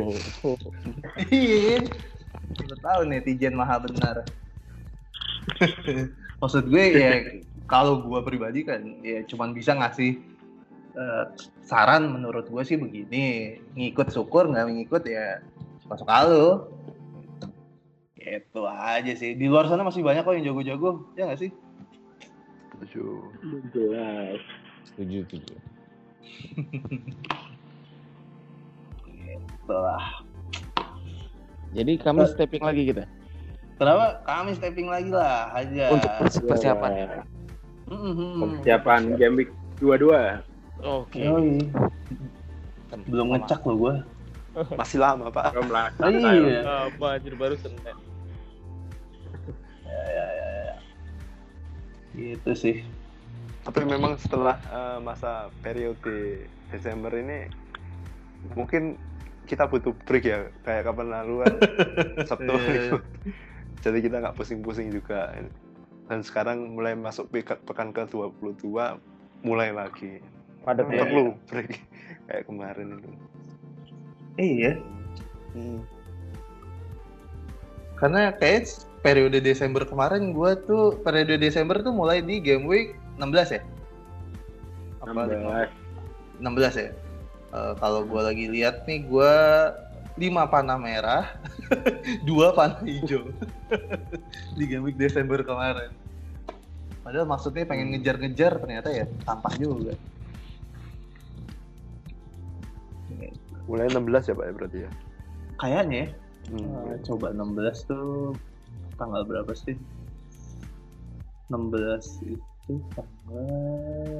[0.46, 0.54] Oh.
[1.34, 1.82] iya.
[2.60, 4.22] Lo tahu netizen maha benar
[6.40, 7.12] maksud gue ya
[7.68, 10.20] kalau gue pribadi kan ya cuman bisa ngasih
[10.94, 11.24] eh,
[11.66, 15.42] saran menurut gue sih begini ngikut syukur nggak ngikut ya
[15.88, 16.68] masuk halu
[18.36, 19.32] itu aja sih.
[19.34, 21.50] Di luar sana masih banyak kok yang jago-jago ya nggak sih?
[22.76, 23.04] Setuju.
[23.74, 24.40] jelas
[24.86, 25.54] Setuju, setuju.
[29.48, 30.24] Setelah
[31.76, 33.04] Jadi kami stepping lagi kita
[33.78, 34.06] kenapa?
[34.22, 35.84] Kami stepping lagi lah aja.
[35.88, 36.90] Untuk persi- persiapan.
[36.92, 37.06] Ya.
[37.88, 40.42] Persiapan game week dua-dua.
[40.78, 41.22] Oke.
[41.22, 41.62] Yoi.
[42.88, 43.94] belum ngecek lo gue
[44.74, 45.52] masih lama pak.
[45.52, 46.08] Belum lah Oh,
[46.40, 47.78] iya Apa anjir baru Senin.
[52.10, 52.82] gitu sih.
[53.62, 57.46] Tapi memang setelah eh, masa periode Desember ini
[58.56, 58.96] mungkin
[59.44, 61.54] kita butuh break ya kayak kapan lalu kan
[62.28, 62.92] Sabtu Iya, iya.
[63.80, 65.32] Jadi kita nggak pusing-pusing juga
[66.08, 68.64] dan sekarang mulai masuk peka- pekan ke 22
[69.42, 70.18] mulai lagi
[70.62, 71.04] Padat ya.
[71.06, 71.78] perlu break
[72.26, 73.10] kayak kemarin itu
[74.38, 74.72] iya
[75.48, 75.80] Hmm.
[77.96, 78.68] karena kayak
[79.00, 83.62] periode Desember kemarin gue tuh periode Desember tuh mulai di game week 16 ya?
[85.02, 85.72] Apa 16.
[86.38, 86.88] 16 ya.
[87.48, 89.34] Eh, kalau gue lagi lihat nih, gue
[90.18, 91.24] 5 panah merah,
[92.26, 93.30] 2 panah hijau
[94.58, 95.94] di game week Desember kemarin.
[97.06, 99.94] Padahal maksudnya pengen ngejar-ngejar, ternyata ya sampah juga.
[103.70, 104.90] Mulai 16 ya Pak ya berarti ya.
[105.58, 106.08] Kayaknya ya,
[106.48, 106.96] Hmm.
[106.96, 108.32] Eh, coba 16 tuh
[108.96, 109.76] tanggal berapa sih?
[111.52, 113.44] 16 itu tanggal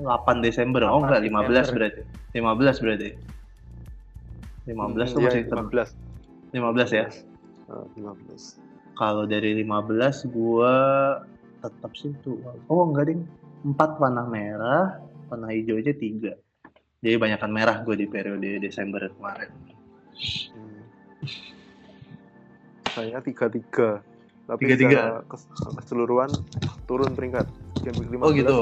[0.04, 0.84] 8 Desember.
[0.84, 2.02] Oh enggak, 15 berarti.
[2.36, 3.10] 15 berarti.
[4.68, 5.90] 15 tuh Iya, masih ter- 15.
[6.52, 7.04] 15 ya.
[7.66, 8.42] Ah, 15.
[8.92, 10.74] Kalau dari 15 gua
[11.58, 12.36] tetap sih tuh.
[12.68, 13.24] Oh enggak ding.
[13.64, 16.36] 4 panah merah, panah hijau aja 3.
[16.98, 19.50] Jadi banyakan merah gue di periode Desember kemarin.
[20.50, 20.82] Hmm.
[22.88, 24.02] Saya 33.
[24.46, 24.78] Tapi 33.
[24.90, 26.30] secara kes- keseluruhan
[26.84, 27.46] turun peringkat.
[27.78, 28.58] Game week 15 Oh, gitu.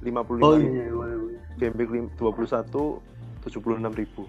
[0.00, 1.40] di 55 Oh iya, boleh, boleh.
[1.56, 3.00] Game week lim- 21
[3.42, 4.24] 76 ribu.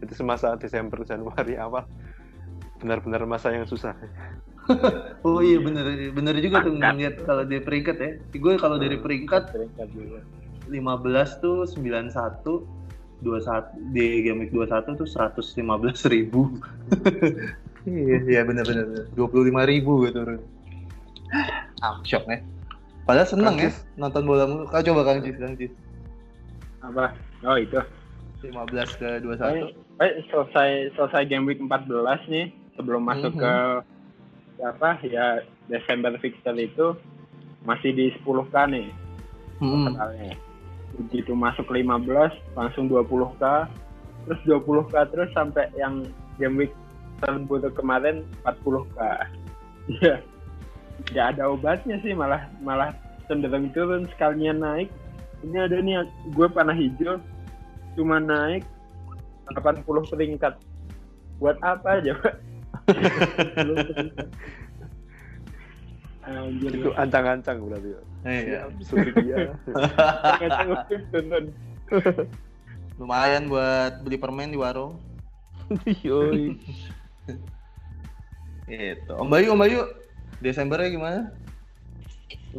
[0.00, 1.84] Itu semasa Desember Januari awal
[2.80, 3.94] benar-benar masa yang susah.
[5.26, 8.10] Oh iya bener bener juga tuh ngeliat kalau di peringkat ya.
[8.38, 10.22] Gue kalau dari peringkat Peringkat juga.
[10.70, 12.62] 15 tuh 91
[13.20, 16.54] 21 di game week 21 tuh 115 ribu.
[17.88, 19.10] iya, iya bener bener.
[19.18, 20.40] 25 ribu gue turun.
[21.82, 22.38] Ah, shock ya.
[23.04, 24.64] Padahal seneng ya nonton bola mulu.
[24.70, 25.72] Kau coba Kang Cis, Kang Cis.
[26.86, 27.10] Apa?
[27.42, 27.80] Oh itu.
[28.40, 29.26] 15 ke 21.
[29.26, 33.40] Eh, eh, selesai selesai game week 14 nih sebelum masuk Mhm.
[33.40, 33.54] ke
[34.60, 36.92] apa ya Desember fixture itu
[37.64, 38.88] masih di 10k nih
[39.60, 39.92] Hmm.
[39.92, 40.36] totalnya.
[40.96, 43.68] Begitu masuk 15 langsung 20k
[44.24, 46.04] terus 20k terus sampai yang
[46.40, 46.72] game week
[47.20, 49.28] terburuk kemarin 40k.
[50.00, 50.24] Iya.
[51.12, 52.92] Nggak ada obatnya sih malah malah
[53.28, 54.88] cenderung turun sekalian naik.
[55.40, 57.20] Ini ada nih gue panah hijau
[57.96, 58.64] cuma naik
[59.54, 60.54] 80 peringkat.
[61.40, 62.34] Buat apa aja, Pak?
[66.30, 66.70] Anjir.
[66.76, 68.00] Itu ancang-ancang berarti ya.
[68.28, 68.60] Iya.
[73.00, 75.00] Lumayan buat beli permen di warung.
[76.04, 76.60] Yoi.
[78.68, 79.12] Gitu.
[79.16, 79.80] Om Bayu, Om Bayu,
[80.38, 81.20] Desembernya gimana?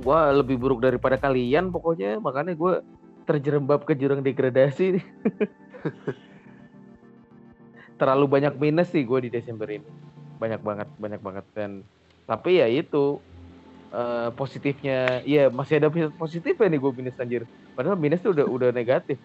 [0.03, 2.83] Wah lebih buruk daripada kalian pokoknya makanya gue
[3.27, 4.97] terjerembab ke jurang degradasi.
[8.01, 9.85] Terlalu banyak minus sih gue di Desember ini.
[10.41, 11.85] Banyak banget, banyak banget dan
[12.25, 13.21] tapi ya itu
[13.93, 17.45] eh, positifnya, ya masih ada positifnya nih gue minus anjir.
[17.77, 19.21] Padahal minus tuh udah udah negatif.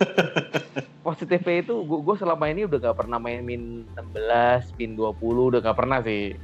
[1.06, 5.16] Positifnya itu gue, gue selama ini udah gak pernah main min 16, min 20
[5.56, 6.36] udah gak pernah sih.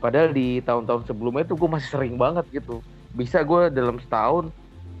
[0.00, 2.80] Padahal di tahun-tahun sebelumnya tuh gue masih sering banget gitu.
[3.12, 4.48] Bisa gue dalam setahun,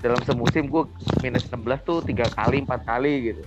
[0.04, 0.84] dalam semusim gue
[1.24, 3.42] minus 16 tuh tiga kali, empat kali gitu.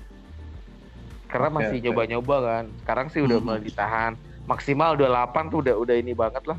[1.36, 2.64] Karena Oke, masih nyoba-nyoba kan.
[2.80, 3.46] Sekarang sih udah Hmm.
[3.46, 4.12] mulai ditahan.
[4.46, 6.56] Maksimal udah 8 tuh udah udah ini banget lah.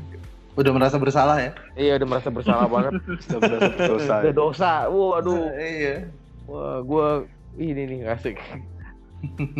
[0.53, 1.51] Udah merasa bersalah ya?
[1.73, 2.93] Iya udah merasa bersalah banget.
[3.23, 4.13] Sudah berasa berdosa.
[4.19, 4.71] udah dosa.
[4.87, 5.49] Waduh.
[5.55, 5.95] iya.
[6.45, 7.07] Wah, gue
[7.57, 8.37] ini nih asik.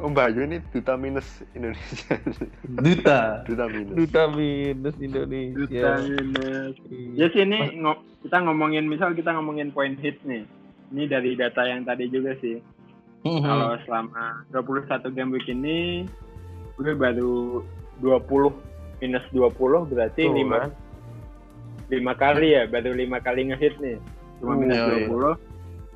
[0.00, 2.16] Om Bayu ini duta minus Indonesia.
[2.64, 3.44] Duta.
[3.44, 3.94] duta minus.
[3.94, 5.60] Duta minus Indonesia.
[5.60, 6.74] Duta minus.
[7.12, 10.48] Ya sih ini ngo- kita ngomongin misal kita ngomongin point hit nih.
[10.88, 12.60] Ini dari data yang tadi juga sih.
[13.22, 13.38] Hmm.
[13.38, 16.10] Kalau selama 21 game week ini
[16.74, 17.62] gue baru
[18.02, 18.50] 20
[18.98, 19.54] minus 20
[19.86, 20.70] berarti Tuh, 5 kan.
[21.86, 24.00] lima kali ya, baru lima kali ngehit nih.
[24.40, 25.06] Cuma Oh, minus iya, iya.
[25.06, 25.38] 20.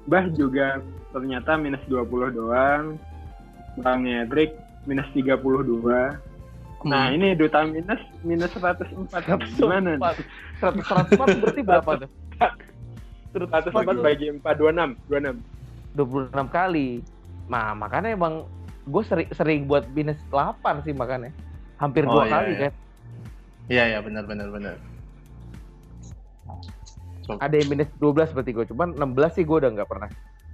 [0.07, 0.67] Bah juga
[1.11, 2.95] ternyata minus 20 doang.
[3.77, 6.15] Bang Edric minus 32.
[6.87, 7.17] Nah, Hmm.
[7.17, 9.19] ini duta minus minus 104.
[9.59, 9.99] Gimana?
[9.99, 10.23] nih?
[10.63, 12.11] 100 104 berarti berapa tuh?
[13.35, 15.43] 104 bagi 4 26, 26.
[15.97, 16.89] 26 kali.
[17.47, 18.45] Nah, makanya emang
[18.85, 21.31] gue sering sering buat minus 8 sih makanya.
[21.77, 22.61] Hampir Oh, dua iya, kali iya.
[22.61, 22.73] kan.
[23.67, 24.75] Iya, iya, benar benar benar.
[27.29, 28.65] Ada yang minus 12 berarti gue.
[28.67, 29.03] Cuman 16
[29.33, 30.11] sih gue udah nggak pernah.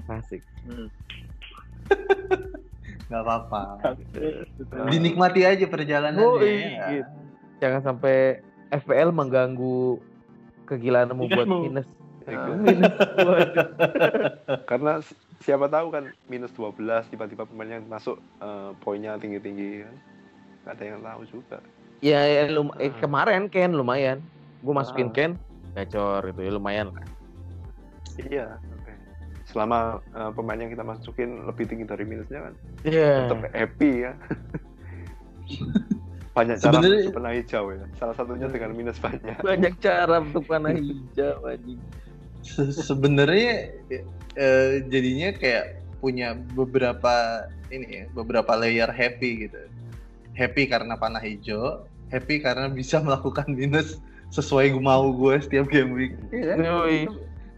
[0.08, 0.40] Asik.
[0.64, 0.88] Hmm.
[3.04, 3.92] Gak apa-apa.
[4.56, 6.24] Duta- Dinikmati aja perjalanannya.
[6.24, 6.48] Oh, ya.
[6.88, 7.04] iya.
[7.60, 8.40] Jangan sampai
[8.72, 10.00] FPL mengganggu
[10.64, 11.88] kegilaanmu buat Iya, minus.
[12.24, 12.56] Ah.
[12.56, 12.94] minus.
[13.20, 13.68] Waduh.
[14.64, 14.92] Karena
[15.42, 16.78] siapa tahu kan minus 12
[17.08, 19.94] tiba-tiba pemain yang masuk eh, poinnya tinggi-tinggi kan.
[20.62, 21.58] Gak ada yang tahu juga.
[22.00, 24.22] ya, ya lum- eh, kemarin Ken lumayan.
[24.60, 25.14] Gue masukin Ah.
[25.14, 25.32] Ken
[25.72, 27.04] gacor itu ya lumayan lah.
[28.22, 28.46] Iya.
[28.72, 28.92] oke.
[29.44, 29.78] Selama
[30.08, 33.26] eh, pemain yang kita masukin lebih tinggi dari minusnya kan Iya.
[33.26, 34.12] tetap happy ya.
[36.32, 37.84] banyak cara Sebenarnya- untuk panah hijau ya.
[37.94, 39.36] Salah satunya dengan minus banyak.
[39.42, 41.80] Banyak cara untuk panah hijau anjing.
[42.42, 43.70] Se- sebenarnya
[44.34, 45.64] eh, jadinya kayak
[45.98, 49.60] punya beberapa ini ya, beberapa layer happy gitu.
[50.34, 56.12] Happy karena panah hijau, happy karena bisa melakukan minus sesuai mau gue setiap game week.
[56.32, 56.56] Iya kan?
[56.58, 56.98] Yoi.
[57.06, 57.12] Itu,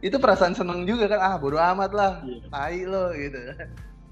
[0.05, 2.39] itu perasaan seneng juga kan, ah bodo amat lah, Iya.
[2.51, 3.39] tai lo gitu.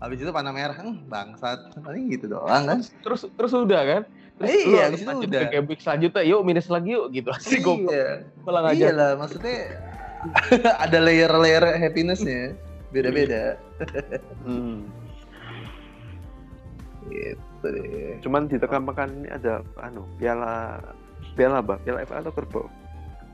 [0.03, 2.79] Habis itu panah merah, "Hmm, bangsat, paling gitu doang kan.
[3.03, 4.03] Terus terus udah kan?
[4.41, 5.41] Terus Iya, lu habis itu udah.
[5.47, 7.29] ke game week selanjutnya, yuk minus lagi yuk gitu.
[7.37, 7.63] Asik.
[7.63, 9.79] Iya, Malah iya lah, maksudnya
[10.85, 12.55] ada layer-layer happinessnya,
[12.91, 13.59] beda-beda.
[14.43, 14.87] Hmm.
[17.07, 17.35] Gitu
[17.67, 18.17] deh.
[18.23, 20.79] Cuman di pekan ini ada anu piala
[21.35, 21.75] piala apa?
[21.83, 22.67] Piala FA atau Kerbau?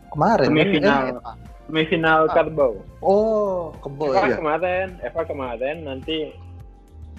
[0.08, 1.00] Kemarin Semifinal.
[1.06, 1.36] eh,
[1.68, 2.34] Semifinal Ah.
[2.34, 2.72] Kerbau.
[3.00, 4.36] oh, kebo Eva ya.
[4.36, 6.32] kemarin, Eva kemarin nanti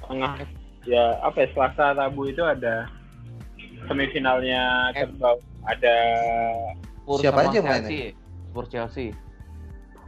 [0.01, 0.41] tengah
[0.83, 2.89] ya apa ya Selasa Rabu itu ada
[3.85, 5.05] semifinalnya Eh.
[5.05, 5.37] Kerbau.
[5.69, 5.95] Ada
[6.97, 7.85] Spurs Siapa aja mainnya?
[7.85, 8.01] Chelsea.
[8.49, 9.07] Spurs Chelsea,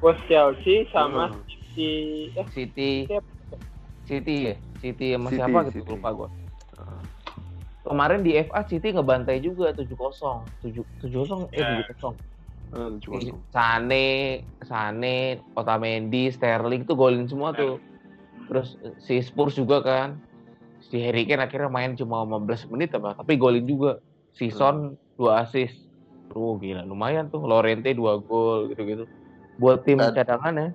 [0.02, 1.45] Spurs Chelsea sama Hmm.
[1.78, 1.90] si
[2.34, 3.30] eh City, Siapa?
[4.10, 5.91] City ya, City sama City, siapa gitu City.
[5.94, 6.30] lupa gua.
[6.73, 7.02] Ah.
[7.86, 10.41] Kemarin di FA City ngebantai juga 7-0.
[10.65, 11.86] 7 7-0 eh Ya.
[11.86, 12.18] 7-0.
[12.73, 13.38] Eh, cuma tuh.
[13.53, 14.07] Sane,
[14.65, 15.18] Sane,
[15.53, 17.78] Otamendi, Sterling tuh golin semua tuh.
[18.49, 20.18] Terus eh, si Spurs juga kan.
[20.82, 24.02] Si Harry Kane akhirnya main cuma 15 menit apa, tapi golin juga.
[24.34, 25.78] Si Son 2 assist.
[26.34, 27.45] Tuh gila, lumayan tuh.
[27.45, 29.06] Lorente 2 gol gitu-gitu.
[29.62, 30.68] Buat tim Dan- cadangan ya.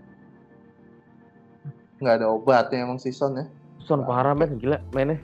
[1.99, 3.45] Nggak ada obatnya emang season ya.
[3.83, 5.19] Son parah banget gila mainnya.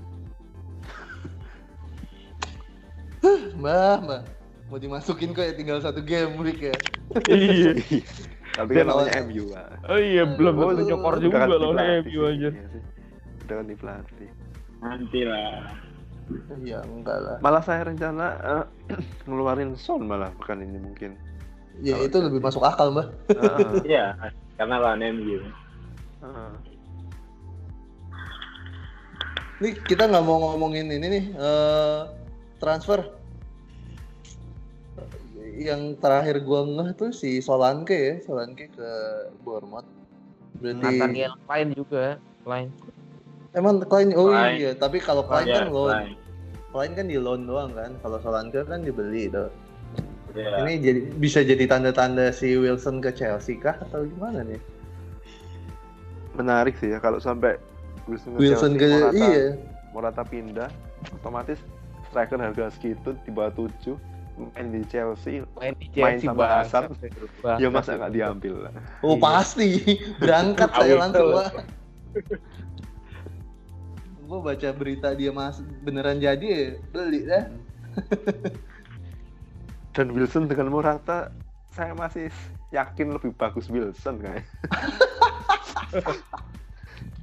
[3.54, 4.22] Mbah, mbah.
[4.66, 6.76] Mau dimasukin kok ya tinggal satu game week ya.
[7.28, 7.72] Iya.
[8.52, 9.68] Tapi kan Dan namanya lawan- MU lah.
[9.86, 12.48] Oh iya, belum Oh, tentu nyokor Udah juga loh pelatih MU aja.
[12.50, 12.82] iya sih.
[13.42, 14.30] Udah ganti pelatih.
[14.82, 15.62] nanti lah.
[16.58, 17.36] Iya, enggak lah.
[17.38, 18.64] Malah saya rencana eh,
[19.28, 21.14] ngeluarin Son malah pekan ini mungkin.
[21.80, 23.08] Ya itu lebih masuk akal, Mbah.
[23.32, 24.12] Heeh, Iya,
[24.60, 25.40] karena lawan MU.
[26.20, 26.52] heeh.
[29.62, 32.00] Nih kita nggak mau ngomongin ini nih eh,
[32.58, 33.00] transfer.
[35.52, 38.90] Yang terakhir gua ngeh tuh si Solanke ya, Solanke ke
[39.46, 39.86] Bournemouth.
[40.58, 42.68] Berarti Nathaniel Klein juga, Klein.
[43.54, 44.58] emang Klein oh Klein.
[44.58, 45.90] iya, tapi kalau Klein Iya, kan loan.
[45.94, 46.14] Klein.
[46.72, 47.94] Klein kan di loan doang kan.
[48.02, 49.46] Kalau Solanke kan dibeli tuh.
[50.32, 50.64] Iya.
[50.64, 54.60] Ini jadi bisa jadi tanda-tanda si Wilson ke Chelsea kah atau gimana nih?
[56.32, 57.60] Menarik sih ya kalau sampai
[58.08, 59.46] Wilson, ke Wilson Chelsea, ke Morata, iya.
[59.92, 60.70] Morata pindah,
[61.12, 61.60] otomatis
[62.08, 63.96] striker harga segitu di bawah 7
[64.32, 66.88] main di Chelsea Main di Main Chelsea sama bangsat.
[66.88, 66.88] Hazard.
[67.44, 67.60] Bangsat.
[67.60, 68.72] ya masa nggak diambil lah
[69.04, 69.20] Oh Iya.
[69.20, 69.68] pasti
[70.16, 71.36] berangkat saya Awet langsung tuh.
[71.36, 71.52] Pak.
[74.24, 77.44] Gua baca berita dia mas beneran jadi ya beli dah.
[79.92, 81.28] Dan Wilson dengan Morata
[81.72, 82.28] saya masih
[82.72, 84.44] yakin lebih bagus Wilson kayak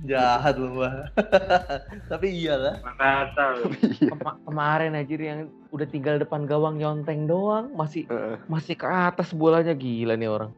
[0.07, 1.11] Jahat loh mbak.
[2.11, 2.79] Tapi iyalah.
[2.79, 3.67] Morata loh.
[3.99, 8.39] Kema- kemarin aja yang udah tinggal depan gawang nyonteng doang masih Heeh.
[8.47, 10.55] masih ke atas bolanya gila nih orang.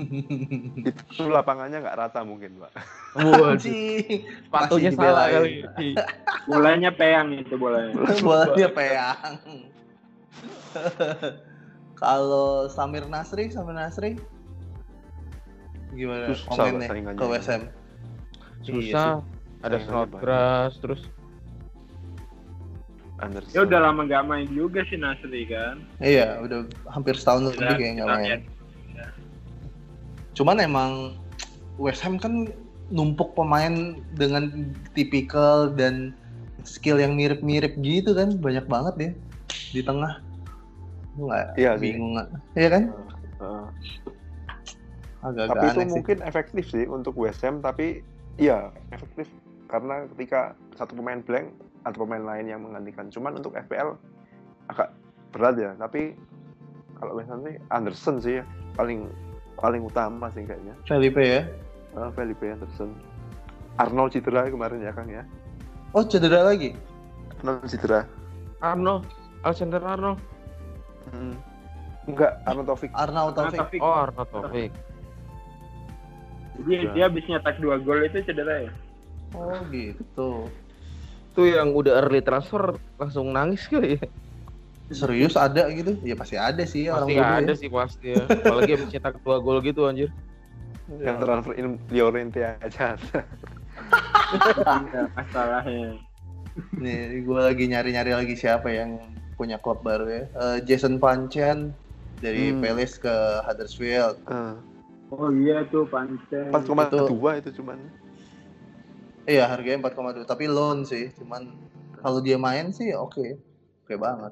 [0.90, 2.72] itu lapangannya nggak rata mungkin pak.
[3.14, 5.52] Sepatunya Masih salah kali.
[6.50, 7.94] Bolanya peyang itu bolanya.
[8.18, 9.34] Bolanya peyang.
[12.00, 14.16] Kalau Samir Nasri, Samir Nasri
[15.90, 17.62] gimana Susah, komennya ke WSM?
[18.62, 19.26] Susah.
[19.60, 21.02] Ada Saingannya Snodgrass terus
[23.20, 25.84] Anderson Ya udah lama gak main juga sih Nasri kan.
[26.00, 28.40] Iya, udah hampir setahun lebih kayak nggak main.
[30.32, 31.20] Cuman emang
[31.76, 32.48] West Ham kan
[32.88, 36.16] numpuk pemain dengan tipikal dan
[36.64, 39.10] skill yang mirip-mirip gitu kan banyak banget ya
[39.70, 40.18] di tengah.
[41.18, 41.82] Lu nggak Iya sih.
[41.90, 42.28] bingung nggak?
[42.54, 42.82] Iya kan?
[43.40, 43.66] Heeh.
[45.20, 45.90] Agak-agak tapi itu sih.
[45.92, 48.00] mungkin efektif sih untuk West Ham tapi
[48.40, 49.28] iya efektif
[49.68, 51.52] karena ketika satu pemain blank
[51.84, 54.00] ada pemain lain yang menggantikan cuman untuk FPL
[54.72, 54.88] agak
[55.28, 56.16] berat ya tapi
[56.96, 59.12] kalau West Ham sih Anderson sih ya, paling
[59.60, 61.44] paling utama sih kayaknya Felipe ya.
[61.92, 62.96] Ah, Felipe Anderson
[63.76, 65.20] Arnold cedera kemarin ya Kang ya
[65.92, 66.72] Oh cedera lagi?
[67.44, 68.08] Arnold cedera
[68.60, 69.04] Arno,
[69.42, 70.14] Alexander Arno.
[71.10, 71.34] Hmm.
[72.08, 73.60] enggak Arnold Taufik Arnaud Taufik.
[73.60, 73.80] Taufik.
[73.80, 74.72] Oh Arno Taufik.
[76.60, 78.72] Jadi dia habis nyetak dua gol itu cedera ya.
[79.32, 80.50] Oh gitu.
[81.30, 84.04] Itu yang udah early transfer langsung nangis kali ya.
[84.90, 85.94] Serius ada gitu?
[86.02, 87.60] Ya pasti ada sih ya, orang Pasti bodoh ada ya.
[87.62, 88.22] sih pasti ya.
[88.26, 90.10] Apalagi habis cetak dua gol gitu anjir.
[90.98, 93.22] yang transfer in Llorente aja Iya,
[95.14, 96.02] Masalahnya.
[96.74, 98.98] Nih, gue lagi nyari-nyari lagi siapa yang
[99.40, 100.24] punya klub baru ya.
[100.28, 101.72] Eh, Jason Pancen
[102.20, 102.60] dari Hmm.
[102.60, 103.14] Palace ke
[103.48, 104.20] Huddersfield.
[104.28, 104.54] Eh,
[105.10, 106.52] Oh iya tuh pantai.
[106.54, 107.80] 4,2 itu cuman.
[109.26, 111.50] Iya harganya 4,2 tapi loan sih cuman
[111.98, 113.40] kalau dia main sih oke
[113.82, 114.30] oke banget.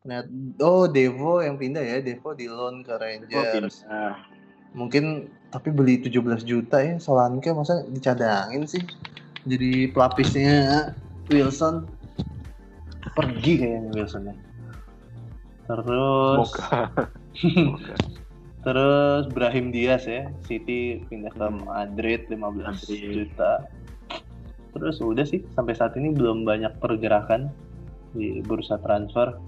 [0.00, 0.28] Ternyata
[0.62, 3.84] oh Devo yang pindah ya Devo di loan ke Rangers.
[4.72, 8.82] Mungkin tapi beli 17 juta ya Solanke masa dicadangin sih
[9.44, 10.92] jadi pelapisnya
[11.28, 11.86] Wilson
[13.14, 14.34] pergi kayaknya Wilsonnya.
[15.66, 16.80] Terus Semoga.
[17.36, 17.94] Semoga.
[18.66, 22.98] Terus Brahim Diaz ya, City pindah ke Madrid 15 Madrid.
[23.14, 23.62] juta.
[24.74, 27.46] Terus udah sih sampai saat ini belum banyak pergerakan
[28.10, 29.38] di bursa transfer.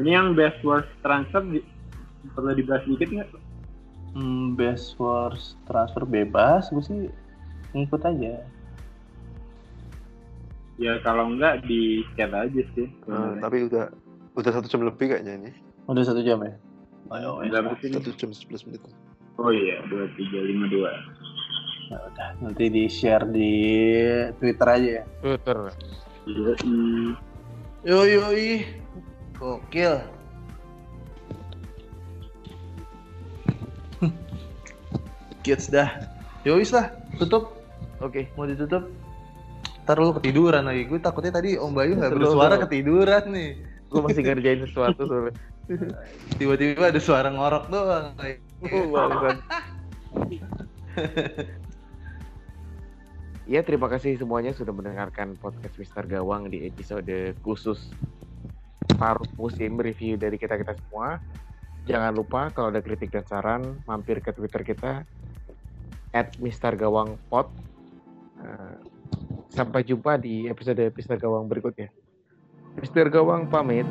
[0.00, 1.60] Ini yang best worst transfer di,
[2.32, 3.30] perlu dibahas dikit nggak?
[4.16, 7.00] Hmm, best worst transfer bebas, gue sih
[7.76, 8.40] ngikut aja.
[10.78, 12.86] Ya kalau nggak di chat aja sih.
[13.10, 13.90] Nah, tapi udah
[14.38, 15.50] udah satu jam lebih kayaknya ini.
[15.90, 16.54] Udah satu jam ya?
[17.10, 17.50] Ayo, ya.
[17.50, 17.90] Berapa sih?
[17.90, 18.86] Satu jam 11 menit.
[19.42, 20.94] Oh iya, dua tiga lima dua.
[21.90, 22.30] Nah, udah.
[22.46, 23.50] Nanti di share di
[24.38, 25.04] Twitter aja ya.
[25.18, 25.74] Twitter.
[26.30, 27.10] Iya, iya.
[27.82, 28.62] Yo yo ih,
[29.34, 29.98] gokil.
[35.42, 36.06] Kids dah.
[36.46, 37.58] Yowis lah, tutup.
[37.98, 38.30] Oke.
[38.38, 38.86] Mau ditutup?
[39.88, 40.84] Ntar lu ketiduran lagi.
[40.84, 42.64] Gue takutnya tadi Om Bayu nggak bersuara belum.
[42.68, 43.50] ketiduran nih.
[43.88, 45.32] Gue masih ngerjain sesuatu soalnya.
[46.36, 48.12] Tiba-tiba ada suara ngorok doang.
[48.68, 49.32] Oh.
[53.48, 57.88] Ya terima kasih semuanya sudah mendengarkan podcast Mister Gawang di episode khusus
[59.00, 61.16] paruh musim review dari kita kita semua.
[61.88, 65.08] Jangan lupa kalau ada kritik dan saran mampir ke Twitter kita
[66.12, 67.48] at Mister Gawang Pod.
[68.44, 68.87] Eh,
[69.48, 71.88] Sampai jumpa di episode-episode gawang berikutnya.
[72.78, 73.88] Mister Gawang pamit.